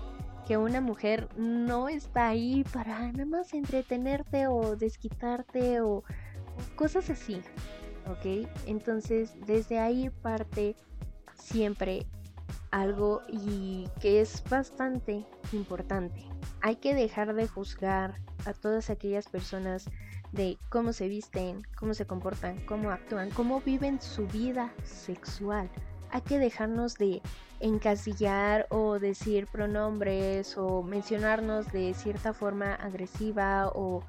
Que 0.45 0.58
una 0.58 0.82
mujer 0.82 1.30
no 1.38 1.89
está 1.89 2.28
ahí 2.28 2.63
para 2.73 3.12
nada 3.12 3.26
más 3.26 3.54
entretenerte 3.54 4.47
o 4.47 4.76
desquitarte 4.76 5.82
o 5.82 6.04
cosas 6.76 7.10
así, 7.10 7.41
¿ok? 8.10 8.48
Entonces 8.65 9.34
desde 9.46 9.80
ahí 9.80 10.10
parte 10.10 10.76
siempre 11.34 12.06
algo 12.72 13.22
y 13.28 13.88
que 14.00 14.22
es 14.22 14.43
bastante 14.50 15.26
importante. 15.52 16.26
Hay 16.62 16.78
que 16.78 16.93
dejar 16.93 17.34
de 17.34 17.48
juzgar 17.48 18.20
a 18.46 18.54
todas 18.54 18.89
aquellas 18.89 19.28
personas 19.28 19.86
de 20.32 20.58
cómo 20.70 20.93
se 20.93 21.08
visten, 21.08 21.65
cómo 21.78 21.93
se 21.93 22.06
comportan, 22.06 22.63
cómo 22.65 22.91
actúan, 22.91 23.30
cómo 23.32 23.62
viven 23.62 24.02
su 24.02 24.28
vida 24.28 24.74
sexual. 24.84 25.70
Hay 26.12 26.22
que 26.22 26.39
dejarnos 26.39 26.96
de 26.96 27.22
encasillar 27.60 28.67
o 28.70 29.00
decir 29.00 29.48
pronombres 29.48 30.58
o 30.58 30.84
mencionarnos 30.84 31.72
de 31.72 31.93
cierta 31.93 32.34
forma 32.34 32.76
agresiva 32.76 33.70
o 33.74 34.04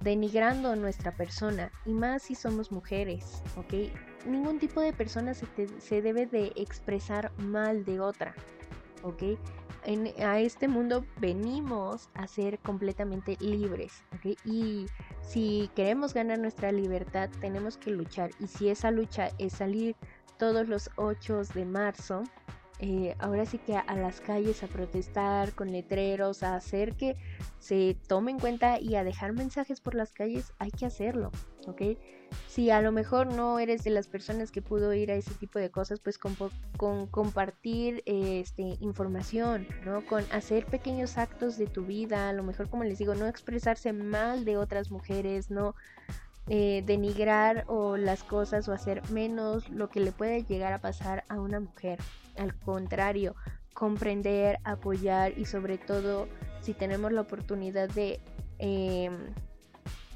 denigrando 0.00 0.76
nuestra 0.76 1.12
persona 1.16 1.70
y 1.84 1.92
más 1.92 2.22
si 2.22 2.34
somos 2.34 2.70
mujeres, 2.70 3.42
¿ok? 3.56 3.92
Ningún 4.26 4.58
tipo 4.58 4.80
de 4.80 4.92
persona 4.92 5.34
se, 5.34 5.46
se 5.78 6.02
debe 6.02 6.26
de 6.26 6.52
expresar 6.56 7.32
mal 7.38 7.84
de 7.84 8.00
otra, 8.00 8.34
¿ok? 9.02 9.38
En, 9.84 10.12
a 10.24 10.40
este 10.40 10.66
mundo 10.66 11.06
venimos 11.18 12.08
a 12.14 12.26
ser 12.26 12.58
completamente 12.58 13.36
libres, 13.40 14.02
¿ok? 14.16 14.36
Y 14.44 14.86
si 15.22 15.70
queremos 15.74 16.12
ganar 16.12 16.38
nuestra 16.38 16.72
libertad, 16.72 17.30
tenemos 17.40 17.76
que 17.76 17.90
luchar. 17.92 18.30
Y 18.40 18.48
si 18.48 18.68
esa 18.68 18.90
lucha 18.90 19.30
es 19.38 19.52
salir 19.52 19.94
todos 20.38 20.68
los 20.68 20.90
8 20.96 21.42
de 21.54 21.64
marzo, 21.64 22.24
eh, 22.78 23.14
ahora 23.18 23.46
sí 23.46 23.58
que 23.58 23.76
a, 23.76 23.96
las 23.96 24.20
calles 24.20 24.62
a 24.62 24.66
protestar 24.66 25.52
con 25.52 25.72
letreros, 25.72 26.42
a 26.42 26.56
hacer 26.56 26.94
que 26.94 27.16
se 27.58 27.96
tome 28.06 28.32
en 28.32 28.38
cuenta 28.38 28.78
y 28.78 28.96
a 28.96 29.04
dejar 29.04 29.32
mensajes 29.32 29.80
por 29.80 29.94
las 29.94 30.12
calles, 30.12 30.52
hay 30.58 30.70
que 30.70 30.84
hacerlo, 30.84 31.30
¿ok? 31.66 31.82
Si 32.48 32.70
a 32.70 32.82
lo 32.82 32.92
mejor 32.92 33.32
no 33.32 33.58
eres 33.58 33.82
de 33.84 33.90
las 33.90 34.08
personas 34.08 34.50
que 34.50 34.60
pudo 34.60 34.92
ir 34.92 35.10
a 35.10 35.14
ese 35.14 35.32
tipo 35.34 35.58
de 35.58 35.70
cosas, 35.70 36.00
pues 36.00 36.18
con, 36.18 36.36
compartir 37.06 38.02
este, 38.04 38.76
información, 38.80 39.66
¿no? 39.84 40.04
Con 40.04 40.24
hacer 40.32 40.66
pequeños 40.66 41.16
actos 41.16 41.56
de 41.56 41.66
tu 41.66 41.86
vida, 41.86 42.28
a 42.28 42.32
lo 42.32 42.42
mejor 42.42 42.68
como 42.68 42.84
les 42.84 42.98
digo, 42.98 43.14
no 43.14 43.26
expresarse 43.26 43.92
mal 43.92 44.44
de 44.44 44.58
otras 44.58 44.90
mujeres, 44.90 45.50
no 45.50 45.74
eh, 46.48 46.84
denigrar 46.86 47.64
o 47.66 47.96
las 47.96 48.22
cosas 48.22 48.68
o 48.68 48.72
hacer 48.72 49.02
menos 49.10 49.68
lo 49.68 49.88
que 49.88 49.98
le 50.00 50.12
puede 50.12 50.44
llegar 50.44 50.72
a 50.72 50.80
pasar 50.80 51.24
a 51.28 51.40
una 51.40 51.58
mujer. 51.58 51.98
Al 52.36 52.54
contrario, 52.54 53.34
comprender, 53.74 54.58
apoyar 54.64 55.36
y 55.36 55.44
sobre 55.44 55.76
todo 55.76 56.28
si 56.60 56.72
tenemos 56.74 57.12
la 57.12 57.22
oportunidad 57.22 57.88
de... 57.88 58.20
Em, 58.58 59.34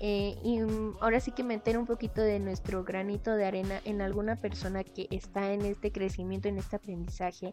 eh, 0.02 0.38
y 0.42 0.60
ahora 1.00 1.20
sí 1.20 1.30
que 1.32 1.42
meter 1.42 1.76
un 1.76 1.84
poquito 1.84 2.22
de 2.22 2.38
nuestro 2.38 2.84
granito 2.84 3.36
de 3.36 3.44
arena 3.44 3.80
en 3.84 4.00
alguna 4.00 4.36
persona 4.36 4.82
que 4.82 5.08
está 5.10 5.52
en 5.52 5.62
este 5.66 5.92
crecimiento, 5.92 6.48
en 6.48 6.56
este 6.56 6.76
aprendizaje, 6.76 7.52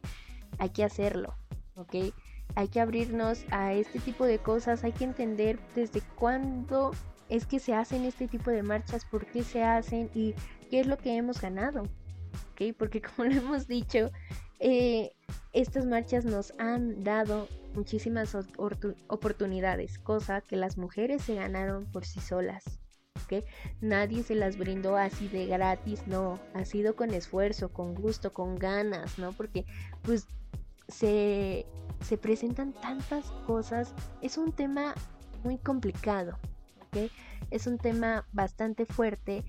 hay 0.57 0.69
que 0.69 0.85
hacerlo, 0.85 1.35
¿ok? 1.75 2.13
Hay 2.55 2.69
que 2.69 2.79
abrirnos 2.79 3.43
a 3.51 3.73
este 3.73 3.99
tipo 3.99 4.25
de 4.25 4.39
cosas, 4.39 4.85
hay 4.85 4.93
que 4.93 5.03
entender 5.03 5.59
desde 5.75 6.01
cuándo 6.15 6.91
es 7.29 7.45
que 7.45 7.59
se 7.59 7.73
hacen 7.73 8.05
este 8.05 8.27
tipo 8.27 8.51
de 8.51 8.63
marchas, 8.63 9.05
por 9.05 9.25
qué 9.25 9.43
se 9.43 9.63
hacen 9.63 10.09
y 10.13 10.33
qué 10.69 10.79
es 10.79 10.87
lo 10.87 10.97
que 10.97 11.15
hemos 11.15 11.41
ganado. 11.41 11.83
¿ok? 12.51 12.75
Porque 12.77 13.01
como 13.15 13.27
lo 13.27 13.35
hemos 13.35 13.67
dicho, 13.67 14.11
eh, 14.59 15.11
estas 15.53 15.85
marchas 15.85 16.25
nos 16.25 16.53
han 16.57 17.03
dado 17.03 17.47
muchísimas 17.73 18.35
oportunidades, 19.07 19.99
cosa 19.99 20.41
que 20.41 20.55
las 20.55 20.77
mujeres 20.77 21.21
se 21.21 21.35
ganaron 21.35 21.85
por 21.85 22.05
sí 22.05 22.19
solas. 22.19 22.63
¿ok? 23.25 23.43
Nadie 23.81 24.23
se 24.23 24.35
las 24.35 24.57
brindó 24.57 24.95
así 24.97 25.27
de 25.27 25.45
gratis, 25.45 26.07
no, 26.07 26.39
ha 26.53 26.65
sido 26.65 26.95
con 26.95 27.13
esfuerzo, 27.13 27.69
con 27.69 27.93
gusto, 27.93 28.33
con 28.33 28.55
ganas, 28.55 29.19
¿no? 29.19 29.33
Porque 29.33 29.65
pues 30.01 30.27
se, 30.87 31.65
se 32.01 32.17
presentan 32.17 32.73
tantas 32.73 33.25
cosas, 33.45 33.93
es 34.21 34.37
un 34.37 34.53
tema 34.53 34.95
muy 35.43 35.57
complicado, 35.57 36.37
es 37.51 37.67
un 37.67 37.77
tema 37.77 38.25
bastante 38.31 38.85
fuerte 38.85 39.43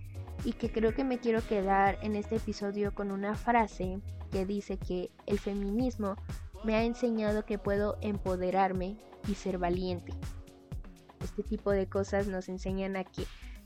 y 0.44 0.52
que 0.52 0.70
creo 0.70 0.94
que 0.94 1.04
me 1.04 1.18
quiero 1.18 1.40
quedar 1.46 1.98
en 2.02 2.14
este 2.14 2.36
episodio 2.36 2.94
con 2.94 3.10
una 3.10 3.34
frase 3.34 4.00
que 4.30 4.46
dice 4.46 4.78
que 4.78 5.10
el 5.26 5.38
feminismo 5.38 6.16
me 6.64 6.74
ha 6.74 6.84
enseñado 6.84 7.44
que 7.44 7.58
puedo 7.58 7.96
empoderarme 8.00 8.96
y 9.28 9.34
ser 9.34 9.58
valiente. 9.58 10.12
Este 11.22 11.42
tipo 11.42 11.70
de 11.70 11.88
cosas 11.88 12.26
nos 12.26 12.48
enseñan 12.48 12.96
a 12.96 13.04
que 13.04 13.24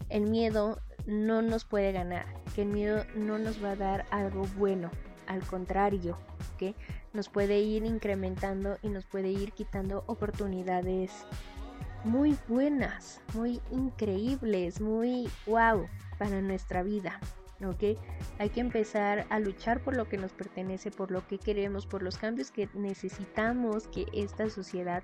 el 0.08 0.22
miedo 0.22 0.80
no 1.06 1.42
nos 1.42 1.64
puede 1.64 1.92
ganar, 1.92 2.26
que 2.54 2.62
el 2.62 2.68
miedo 2.68 3.04
no 3.14 3.38
nos 3.38 3.62
va 3.62 3.72
a 3.72 3.76
dar 3.76 4.06
algo 4.11 4.46
bueno, 4.56 4.90
al 5.26 5.42
contrario, 5.42 6.18
que 6.58 6.74
nos 7.12 7.28
puede 7.28 7.61
ir 7.61 7.85
incrementando 7.85 8.78
y 8.82 8.88
nos 8.88 9.04
puede 9.04 9.30
ir 9.30 9.52
quitando 9.52 10.04
oportunidades 10.06 11.11
muy 12.04 12.36
buenas, 12.48 13.20
muy 13.34 13.60
increíbles, 13.70 14.80
muy 14.80 15.28
wow 15.46 15.86
para 16.18 16.40
nuestra 16.40 16.82
vida. 16.82 17.20
¿ok? 17.64 17.98
Hay 18.38 18.50
que 18.50 18.60
empezar 18.60 19.26
a 19.30 19.38
luchar 19.38 19.82
por 19.82 19.96
lo 19.96 20.08
que 20.08 20.18
nos 20.18 20.32
pertenece, 20.32 20.90
por 20.90 21.10
lo 21.10 21.26
que 21.26 21.38
queremos, 21.38 21.86
por 21.86 22.02
los 22.02 22.18
cambios 22.18 22.50
que 22.50 22.68
necesitamos 22.74 23.86
que 23.88 24.06
esta 24.12 24.50
sociedad 24.50 25.02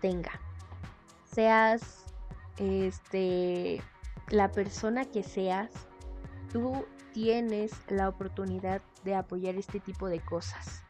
tenga. 0.00 0.40
Seas 1.24 2.04
este 2.58 3.82
la 4.28 4.50
persona 4.52 5.04
que 5.04 5.22
seas, 5.22 5.70
tú 6.52 6.86
tienes 7.12 7.72
la 7.88 8.08
oportunidad 8.08 8.82
de 9.04 9.14
apoyar 9.14 9.56
este 9.56 9.80
tipo 9.80 10.08
de 10.08 10.20
cosas. 10.20 10.82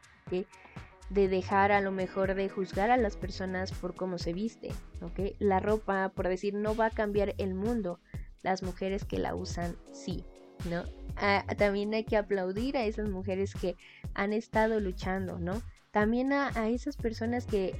De 1.09 1.27
dejar 1.27 1.71
a 1.71 1.81
lo 1.81 1.91
mejor 1.91 2.33
de 2.33 2.49
juzgar 2.49 2.89
a 2.91 2.97
las 2.97 3.15
personas 3.15 3.71
por 3.71 3.95
cómo 3.95 4.17
se 4.17 4.33
viste, 4.33 4.69
¿ok? 5.01 5.35
La 5.39 5.59
ropa, 5.59 6.09
por 6.09 6.27
decir, 6.27 6.53
no 6.53 6.75
va 6.75 6.87
a 6.87 6.91
cambiar 6.91 7.35
el 7.37 7.53
mundo. 7.53 7.99
Las 8.41 8.63
mujeres 8.63 9.05
que 9.05 9.17
la 9.17 9.35
usan, 9.35 9.75
sí, 9.91 10.23
¿no? 10.69 10.83
Ah, 11.17 11.45
también 11.57 11.93
hay 11.93 12.03
que 12.03 12.17
aplaudir 12.17 12.77
a 12.77 12.85
esas 12.85 13.09
mujeres 13.09 13.53
que 13.53 13.75
han 14.13 14.33
estado 14.33 14.79
luchando, 14.79 15.39
¿no? 15.39 15.61
También 15.91 16.33
a, 16.33 16.49
a 16.59 16.69
esas 16.69 16.97
personas 16.97 17.45
que 17.45 17.73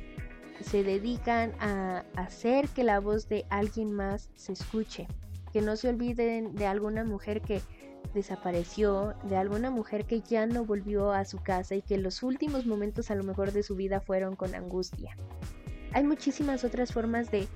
se 0.62 0.84
dedican 0.84 1.54
a 1.60 2.06
hacer 2.16 2.70
que 2.70 2.84
la 2.84 3.00
voz 3.00 3.28
de 3.28 3.46
alguien 3.50 3.92
más 3.92 4.30
se 4.36 4.54
escuche. 4.54 5.08
Que 5.52 5.62
no 5.62 5.76
se 5.76 5.90
olviden 5.90 6.56
de 6.56 6.68
alguna 6.68 7.04
mujer 7.04 7.42
que 7.42 7.62
desapareció, 8.16 9.14
de 9.24 9.38
alguna 9.38 9.70
mujer 9.70 10.06
que 10.06 10.22
ya 10.22 10.48
no 10.48 10.66
volvió 10.66 11.12
a 11.12 11.26
su 11.26 11.38
casa 11.44 11.76
y 11.76 11.84
que 11.84 12.00
los 12.00 12.24
últimos 12.24 12.66
momentos 12.66 13.12
a 13.12 13.16
lo 13.16 13.24
mejor 13.24 13.52
de 13.52 13.62
su 13.62 13.76
vida 13.76 14.00
fueron 14.00 14.36
con 14.36 14.56
angustia. 14.56 15.16
Hay 15.94 16.04
muchísimas 16.04 16.64
otras 16.64 16.92
formas 16.92 17.30
de 17.30 17.48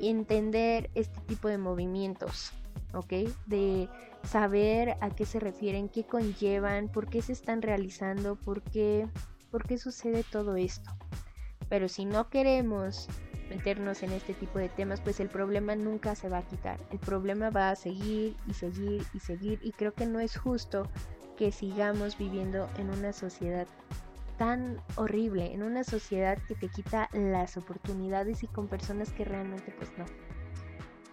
entender 0.00 0.90
este 0.94 1.20
tipo 1.20 1.48
de 1.48 1.58
movimientos, 1.58 2.52
¿ok? 2.92 3.12
De 3.46 3.88
saber 4.24 4.96
a 5.00 5.10
qué 5.10 5.24
se 5.24 5.38
refieren, 5.38 5.88
qué 5.88 6.04
conllevan, 6.04 6.88
por 6.88 7.08
qué 7.08 7.22
se 7.22 7.32
están 7.32 7.62
realizando, 7.62 8.34
por 8.34 8.62
qué, 8.62 9.06
por 9.50 9.64
qué 9.64 9.78
sucede 9.78 10.24
todo 10.24 10.56
esto. 10.56 10.90
Pero 11.68 11.88
si 11.88 12.04
no 12.04 12.28
queremos 12.30 13.08
meternos 13.48 14.02
en 14.02 14.12
este 14.12 14.34
tipo 14.34 14.58
de 14.58 14.68
temas, 14.68 15.00
pues 15.00 15.20
el 15.20 15.28
problema 15.28 15.74
nunca 15.74 16.14
se 16.14 16.28
va 16.28 16.38
a 16.38 16.46
quitar. 16.46 16.78
El 16.90 16.98
problema 16.98 17.50
va 17.50 17.70
a 17.70 17.76
seguir 17.76 18.36
y 18.46 18.54
seguir 18.54 19.04
y 19.14 19.20
seguir 19.20 19.58
y 19.62 19.72
creo 19.72 19.94
que 19.94 20.06
no 20.06 20.20
es 20.20 20.36
justo 20.36 20.88
que 21.36 21.52
sigamos 21.52 22.18
viviendo 22.18 22.68
en 22.78 22.90
una 22.90 23.12
sociedad 23.12 23.66
tan 24.38 24.80
horrible, 24.96 25.52
en 25.52 25.62
una 25.62 25.84
sociedad 25.84 26.38
que 26.46 26.54
te 26.54 26.68
quita 26.68 27.08
las 27.12 27.56
oportunidades 27.56 28.42
y 28.42 28.46
con 28.46 28.68
personas 28.68 29.12
que 29.12 29.24
realmente 29.24 29.72
pues 29.76 29.90
no, 29.98 30.04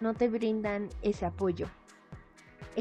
no 0.01 0.13
te 0.13 0.27
brindan 0.27 0.89
ese 1.01 1.25
apoyo. 1.25 1.67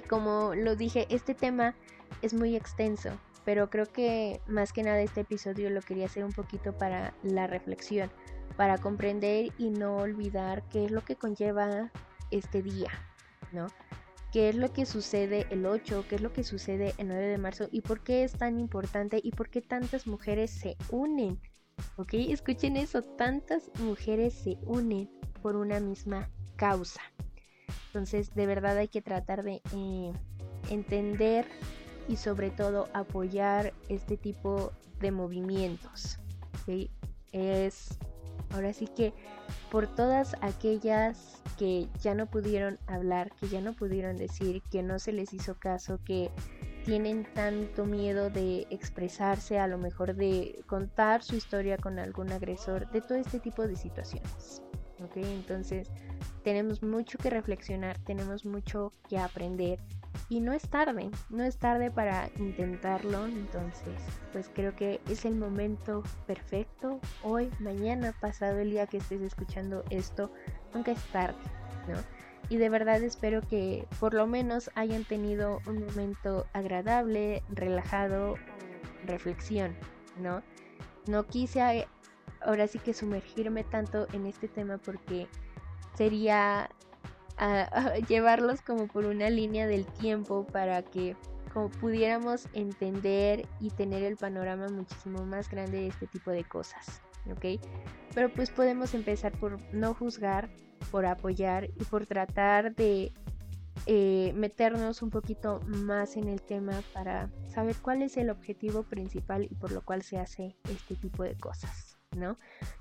Como 0.09 0.55
lo 0.55 0.77
dije, 0.77 1.07
este 1.09 1.35
tema 1.35 1.75
es 2.21 2.35
muy 2.35 2.57
extenso, 2.57 3.11
pero 3.45 3.71
creo 3.71 3.87
que 3.87 4.41
más 4.47 4.73
que 4.73 4.83
nada 4.83 5.01
este 5.01 5.21
episodio 5.21 5.71
lo 5.71 5.81
quería 5.81 6.07
hacer 6.07 6.25
un 6.25 6.33
poquito 6.33 6.77
para 6.77 7.15
la 7.23 7.47
reflexión 7.47 8.11
para 8.57 8.79
comprender 8.79 9.53
y 9.59 9.71
no 9.71 9.97
olvidar 9.97 10.63
qué 10.69 10.85
es 10.85 10.91
lo 10.91 11.05
que 11.05 11.17
conlleva 11.17 11.91
este 12.31 12.63
día, 12.63 12.91
¿no? 13.53 13.67
¿Qué 14.33 14.49
es 14.49 14.57
lo 14.57 14.73
que 14.73 14.85
sucede 14.85 15.47
el 15.51 15.65
8? 15.65 16.07
¿Qué 16.09 16.17
es 16.17 16.21
lo 16.21 16.33
que 16.33 16.43
sucede 16.43 16.93
el 16.99 17.07
9 17.07 17.27
de 17.27 17.39
marzo? 17.39 17.69
¿Y 17.71 17.83
por 17.83 18.03
qué 18.03 18.25
es 18.25 18.33
tan 18.33 18.59
importante? 18.59 19.21
¿Y 19.23 19.31
por 19.31 19.49
qué 19.49 19.61
tantas 19.61 20.09
mujeres 20.09 20.51
se 20.51 20.77
unen? 20.91 21.41
¿Ok? 21.97 22.15
Escuchen 22.15 22.77
eso, 22.77 23.03
tantas 23.03 23.71
mujeres 23.79 24.35
se 24.35 24.59
unen 24.63 25.09
por 25.41 25.55
una 25.55 25.79
misma 25.79 26.31
causa. 26.57 27.01
Entonces, 27.87 28.35
de 28.35 28.47
verdad 28.47 28.77
hay 28.77 28.89
que 28.89 29.03
tratar 29.03 29.45
de 29.45 29.63
eh, 29.73 30.13
entender 30.69 31.47
y 32.09 32.17
sobre 32.17 32.51
todo 32.51 32.89
apoyar 32.93 33.73
este 33.89 34.17
tipo 34.17 34.73
de 34.99 35.13
movimientos. 35.13 36.19
Es 37.31 37.99
Ahora 38.55 38.73
sí 38.73 38.87
que 38.87 39.13
por 39.71 39.87
todas 39.89 40.37
aquellas 40.41 41.43
que 41.59 41.89
ya 42.01 42.15
no 42.15 42.27
pudieron 42.27 42.79
hablar, 42.87 43.33
que 43.41 43.49
ya 43.49 43.61
no 43.61 43.75
pudieron 43.75 44.17
decir, 44.17 44.63
que 44.71 44.83
no 44.83 44.99
se 44.99 45.13
les 45.13 45.33
hizo 45.33 45.55
caso, 45.59 45.99
que 46.05 46.31
tienen 46.85 47.27
tanto 47.35 47.85
miedo 47.85 48.31
de 48.31 48.67
expresarse, 48.71 49.59
a 49.59 49.67
lo 49.67 49.79
mejor 49.79 50.15
de 50.15 50.63
contar 50.67 51.23
su 51.23 51.35
historia 51.35 51.79
con 51.79 51.99
algún 51.99 52.31
agresor, 52.31 52.91
de 52.91 53.01
todo 53.01 53.19
este 53.19 53.41
tipo 53.41 53.67
de 53.67 53.75
situaciones. 53.75 54.63
Entonces 55.17 55.91
tenemos 56.43 56.83
mucho 56.83 57.19
que 57.19 57.31
reflexionar, 57.31 57.99
tenemos 57.99 58.45
mucho 58.45 58.93
que 59.09 59.19
aprender 59.19 59.81
y 60.29 60.41
no 60.41 60.53
es 60.53 60.69
tarde, 60.69 61.11
no 61.29 61.45
es 61.45 61.57
tarde 61.59 61.91
para 61.91 62.31
intentarlo, 62.39 63.27
entonces 63.27 63.95
pues 64.33 64.51
creo 64.53 64.75
que 64.75 65.01
es 65.09 65.25
el 65.25 65.35
momento 65.35 66.03
perfecto, 66.27 67.01
hoy, 67.23 67.51
mañana, 67.61 68.15
pasado 68.21 68.59
el 68.59 68.71
día 68.71 68.87
que 68.87 68.99
estés 68.99 69.21
escuchando 69.21 69.85
esto, 69.91 70.31
nunca 70.73 70.93
es 70.93 71.03
tarde, 71.13 71.39
¿no? 71.89 71.97
Y 72.49 72.57
de 72.57 72.69
verdad 72.69 73.03
espero 73.03 73.41
que 73.41 73.87
por 74.01 74.13
lo 74.13 74.27
menos 74.27 74.71
hayan 74.75 75.05
tenido 75.05 75.61
un 75.67 75.85
momento 75.85 76.47
agradable, 76.53 77.43
relajado, 77.49 78.35
reflexión, 79.07 79.75
¿no? 80.19 80.43
No 81.07 81.27
quise 81.27 81.87
ahora 82.41 82.69
sí 82.69 82.79
que 82.79 82.93
sumergirme 82.93 83.65
tanto 83.65 84.07
en 84.13 84.27
este 84.27 84.49
tema 84.49 84.79
porque 84.79 85.27
sería 85.95 86.71
a, 87.37 87.97
llevarlos 88.09 88.61
como 88.63 88.87
por 88.87 89.07
una 89.07 89.31
línea 89.31 89.67
del 89.67 89.87
tiempo 89.87 90.47
para 90.47 90.83
que 90.83 91.17
como 91.53 91.69
pudiéramos 91.69 92.49
entender 92.53 93.47
y 93.61 93.71
tener 93.71 94.03
el 94.03 94.17
panorama 94.17 94.69
muchísimo 94.69 95.25
más 95.25 95.49
grande 95.49 95.83
de 95.83 95.87
este 95.87 96.09
tipo 96.09 96.33
de 96.33 96.43
cosas, 96.43 97.01
¿ok? 97.31 97.61
Pero 98.13 98.33
pues 98.33 98.51
podemos 98.51 98.93
empezar 98.95 99.33
por 99.33 99.61
no 99.73 99.95
juzgar, 99.95 100.51
por 100.91 101.07
apoyar 101.07 101.67
y 101.67 101.85
por 101.85 102.07
tratar 102.07 102.75
de 102.75 103.13
eh, 103.87 104.33
meternos 104.35 105.03
un 105.03 105.11
poquito 105.11 105.61
más 105.67 106.17
en 106.17 106.29
el 106.29 106.43
tema 106.43 106.83
para 106.93 107.31
saber 107.49 107.77
cuál 107.77 108.03
es 108.03 108.17
el 108.17 108.31
objetivo 108.31 108.83
principal 108.83 109.45
y 109.45 109.55
por 109.55 109.73
lo 109.73 109.83
cual 109.83 110.03
se 110.03 110.19
hace 110.19 110.57
este 110.69 110.97
tipo 110.97 111.23
de 111.23 111.37
cosas. 111.37 111.94
¿No? 112.17 112.37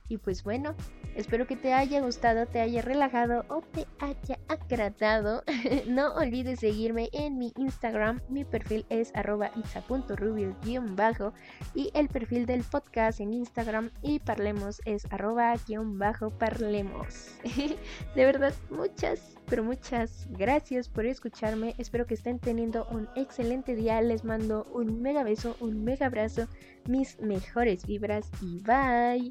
Y 0.09 0.17
pues 0.17 0.43
bueno, 0.43 0.75
espero 1.15 1.47
que 1.47 1.55
te 1.55 1.73
haya 1.73 2.01
gustado, 2.01 2.45
te 2.45 2.59
haya 2.59 2.81
relajado 2.81 3.45
o 3.47 3.61
te 3.61 3.87
haya 3.99 4.37
agradado. 4.47 5.43
no 5.87 6.13
olvides 6.15 6.59
seguirme 6.59 7.09
en 7.13 7.37
mi 7.37 7.53
Instagram, 7.57 8.19
mi 8.29 8.45
perfil 8.45 8.85
es 8.89 9.11
arroba 9.15 9.51
bajo 10.95 11.33
y 11.73 11.91
el 11.93 12.09
perfil 12.09 12.45
del 12.45 12.63
podcast 12.63 13.19
en 13.21 13.33
Instagram 13.33 13.91
y 14.01 14.19
parlemos 14.19 14.81
es 14.85 15.05
arroba 15.11 15.55
bajo 15.67 16.29
parlemos. 16.31 17.35
De 18.15 18.25
verdad, 18.25 18.53
muchas, 18.69 19.35
pero 19.53 19.63
muchas 19.63 20.25
gracias 20.31 20.89
por 20.89 21.05
escucharme. 21.05 21.75
Espero 21.77 22.07
que 22.07 22.15
estén 22.15 22.39
teniendo 22.39 22.87
un 22.89 23.07
excelente 23.15 23.75
día. 23.75 24.01
Les 24.01 24.23
mando 24.23 24.65
un 24.73 24.99
mega 24.99 25.21
beso, 25.21 25.55
un 25.59 25.83
mega 25.83 26.07
abrazo, 26.07 26.47
mis 26.87 27.19
mejores 27.19 27.85
vibras 27.85 28.27
y 28.41 28.63
bye. 28.63 29.29